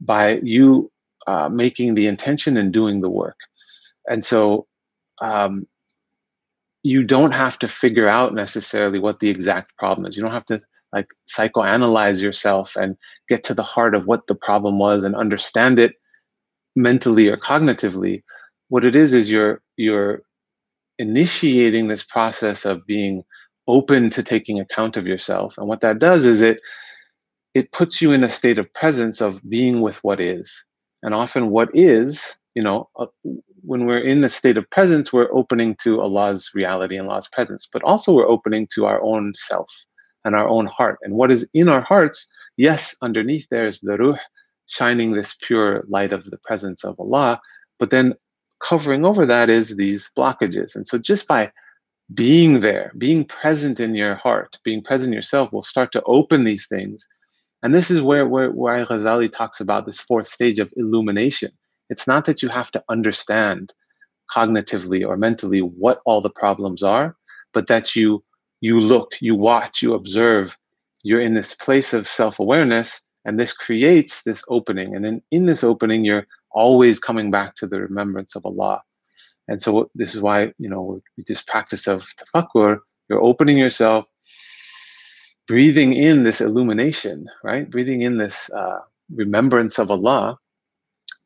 by 0.00 0.38
you 0.42 0.90
uh, 1.26 1.50
making 1.50 1.94
the 1.94 2.06
intention 2.06 2.56
and 2.56 2.72
doing 2.72 3.02
the 3.02 3.10
work. 3.10 3.36
And 4.08 4.24
so 4.24 4.66
um, 5.20 5.66
you 6.88 7.04
don't 7.04 7.32
have 7.32 7.58
to 7.58 7.68
figure 7.68 8.08
out 8.08 8.32
necessarily 8.32 8.98
what 8.98 9.20
the 9.20 9.28
exact 9.28 9.76
problem 9.76 10.06
is. 10.06 10.16
You 10.16 10.22
don't 10.22 10.32
have 10.32 10.46
to 10.46 10.62
like 10.94 11.08
psychoanalyze 11.28 12.22
yourself 12.22 12.76
and 12.76 12.96
get 13.28 13.44
to 13.44 13.52
the 13.52 13.62
heart 13.62 13.94
of 13.94 14.06
what 14.06 14.26
the 14.26 14.34
problem 14.34 14.78
was 14.78 15.04
and 15.04 15.14
understand 15.14 15.78
it 15.78 15.92
mentally 16.76 17.28
or 17.28 17.36
cognitively. 17.36 18.22
What 18.68 18.86
it 18.86 18.96
is 18.96 19.12
is 19.12 19.30
you're 19.30 19.60
you're 19.76 20.22
initiating 20.98 21.88
this 21.88 22.02
process 22.02 22.64
of 22.64 22.86
being 22.86 23.22
open 23.66 24.08
to 24.08 24.22
taking 24.22 24.58
account 24.58 24.96
of 24.96 25.06
yourself. 25.06 25.58
And 25.58 25.68
what 25.68 25.82
that 25.82 25.98
does 25.98 26.24
is 26.24 26.40
it 26.40 26.58
it 27.52 27.70
puts 27.72 28.00
you 28.00 28.12
in 28.12 28.24
a 28.24 28.30
state 28.30 28.58
of 28.58 28.72
presence 28.72 29.20
of 29.20 29.42
being 29.46 29.82
with 29.82 30.02
what 30.02 30.20
is. 30.22 30.64
And 31.02 31.14
often 31.14 31.50
what 31.50 31.68
is, 31.74 32.34
you 32.54 32.62
know, 32.62 32.88
uh, 32.98 33.06
when 33.62 33.86
we're 33.86 33.98
in 33.98 34.22
a 34.24 34.28
state 34.28 34.56
of 34.56 34.68
presence, 34.70 35.12
we're 35.12 35.32
opening 35.32 35.76
to 35.82 36.00
Allah's 36.00 36.50
reality 36.54 36.96
and 36.96 37.08
Allah's 37.08 37.28
presence, 37.28 37.68
but 37.72 37.82
also 37.82 38.12
we're 38.12 38.28
opening 38.28 38.66
to 38.74 38.86
our 38.86 39.02
own 39.02 39.32
self 39.34 39.70
and 40.24 40.34
our 40.34 40.48
own 40.48 40.66
heart. 40.66 40.98
And 41.02 41.14
what 41.14 41.30
is 41.30 41.48
in 41.54 41.68
our 41.68 41.80
hearts, 41.80 42.28
yes, 42.56 42.94
underneath 43.02 43.46
there 43.50 43.66
is 43.66 43.80
the 43.80 43.96
ruh, 43.96 44.18
shining 44.66 45.12
this 45.12 45.36
pure 45.42 45.84
light 45.88 46.12
of 46.12 46.24
the 46.24 46.38
presence 46.38 46.84
of 46.84 46.98
Allah, 46.98 47.40
but 47.78 47.90
then 47.90 48.14
covering 48.60 49.04
over 49.04 49.24
that 49.24 49.48
is 49.48 49.76
these 49.76 50.10
blockages. 50.16 50.74
And 50.74 50.86
so 50.86 50.98
just 50.98 51.28
by 51.28 51.50
being 52.14 52.60
there, 52.60 52.92
being 52.98 53.24
present 53.24 53.80
in 53.80 53.94
your 53.94 54.14
heart, 54.14 54.58
being 54.64 54.82
present 54.82 55.12
yourself 55.12 55.52
will 55.52 55.62
start 55.62 55.92
to 55.92 56.02
open 56.04 56.44
these 56.44 56.66
things 56.66 57.08
and 57.62 57.74
this 57.74 57.90
is 57.90 58.00
where, 58.00 58.26
where, 58.26 58.50
where 58.50 58.86
Ghazali 58.86 59.30
talks 59.30 59.60
about 59.60 59.86
this 59.86 59.98
fourth 59.98 60.28
stage 60.28 60.58
of 60.58 60.72
illumination. 60.76 61.50
It's 61.90 62.06
not 62.06 62.24
that 62.26 62.42
you 62.42 62.48
have 62.48 62.70
to 62.72 62.84
understand 62.88 63.72
cognitively 64.34 65.06
or 65.06 65.16
mentally 65.16 65.60
what 65.60 66.00
all 66.04 66.20
the 66.20 66.30
problems 66.30 66.82
are, 66.82 67.16
but 67.52 67.66
that 67.66 67.96
you 67.96 68.22
you 68.60 68.80
look, 68.80 69.12
you 69.20 69.36
watch, 69.36 69.82
you 69.82 69.94
observe, 69.94 70.56
you're 71.04 71.20
in 71.20 71.34
this 71.34 71.54
place 71.54 71.94
of 71.94 72.08
self-awareness, 72.08 73.00
and 73.24 73.38
this 73.38 73.52
creates 73.52 74.22
this 74.22 74.42
opening. 74.48 74.96
And 74.96 75.04
then 75.04 75.22
in 75.30 75.46
this 75.46 75.62
opening, 75.62 76.04
you're 76.04 76.26
always 76.50 76.98
coming 76.98 77.30
back 77.30 77.54
to 77.56 77.66
the 77.66 77.80
remembrance 77.80 78.34
of 78.34 78.44
Allah. 78.44 78.80
And 79.46 79.62
so 79.62 79.90
this 79.94 80.14
is 80.14 80.20
why, 80.20 80.52
you 80.58 80.68
know, 80.68 81.00
this 81.26 81.42
practice 81.42 81.86
of 81.86 82.06
tafakkur, 82.18 82.80
you're 83.08 83.22
opening 83.22 83.58
yourself, 83.58 84.06
breathing 85.46 85.94
in 85.94 86.24
this 86.24 86.40
illumination, 86.40 87.26
right? 87.44 87.70
Breathing 87.70 88.02
in 88.02 88.18
this 88.18 88.50
uh, 88.50 88.80
remembrance 89.14 89.78
of 89.78 89.90
Allah, 89.90 90.36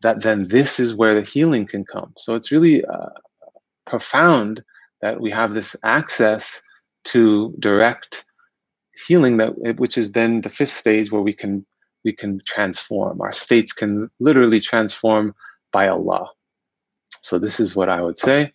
that 0.02 0.22
then 0.22 0.48
this 0.48 0.78
is 0.78 0.94
where 0.94 1.14
the 1.14 1.22
healing 1.22 1.66
can 1.66 1.84
come. 1.84 2.12
So 2.18 2.34
it's 2.34 2.52
really 2.52 2.84
uh, 2.84 3.10
profound 3.86 4.62
that 5.00 5.20
we 5.20 5.30
have 5.30 5.54
this 5.54 5.74
access 5.84 6.62
to 7.04 7.54
direct 7.58 8.24
healing 9.06 9.38
that 9.38 9.50
which 9.78 9.96
is 9.96 10.12
then 10.12 10.42
the 10.42 10.50
fifth 10.50 10.76
stage 10.76 11.10
where 11.10 11.22
we 11.22 11.32
can 11.32 11.64
we 12.04 12.12
can 12.12 12.40
transform. 12.46 13.20
Our 13.20 13.32
states 13.32 13.72
can 13.72 14.10
literally 14.20 14.60
transform 14.60 15.34
by 15.72 15.88
allah. 15.88 16.28
So 17.22 17.38
this 17.38 17.58
is 17.58 17.74
what 17.74 17.88
i 17.88 18.00
would 18.00 18.18
say. 18.18 18.52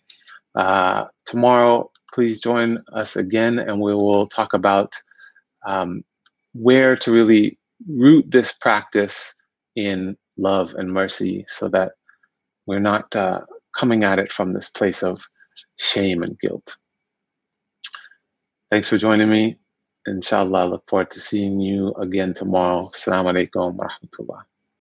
Uh, 0.54 1.06
tomorrow 1.26 1.90
please 2.14 2.40
join 2.40 2.82
us 2.92 3.16
again 3.16 3.58
and 3.58 3.80
we 3.80 3.94
will 3.94 4.26
talk 4.26 4.54
about 4.54 4.94
um, 5.66 6.02
where 6.52 6.96
to 6.96 7.12
really 7.12 7.58
root 7.86 8.24
this 8.30 8.52
practice 8.52 9.34
in 9.76 10.16
love 10.38 10.74
and 10.74 10.90
mercy 10.92 11.44
so 11.48 11.68
that 11.68 11.92
we're 12.66 12.80
not 12.80 13.14
uh, 13.16 13.40
coming 13.76 14.04
at 14.04 14.18
it 14.18 14.32
from 14.32 14.52
this 14.52 14.70
place 14.70 15.02
of 15.02 15.20
shame 15.78 16.22
and 16.22 16.38
guilt. 16.40 16.76
Thanks 18.70 18.88
for 18.88 18.98
joining 18.98 19.30
me. 19.30 19.56
Inshallah, 20.06 20.60
I 20.60 20.64
look 20.64 20.88
forward 20.88 21.10
to 21.12 21.20
seeing 21.20 21.60
you 21.60 21.92
again 21.94 22.34
tomorrow. 22.34 22.90
Assalamu 22.94 23.32
alaikum 23.32 23.74
wa 23.74 23.86
rahmatullah. 23.86 24.42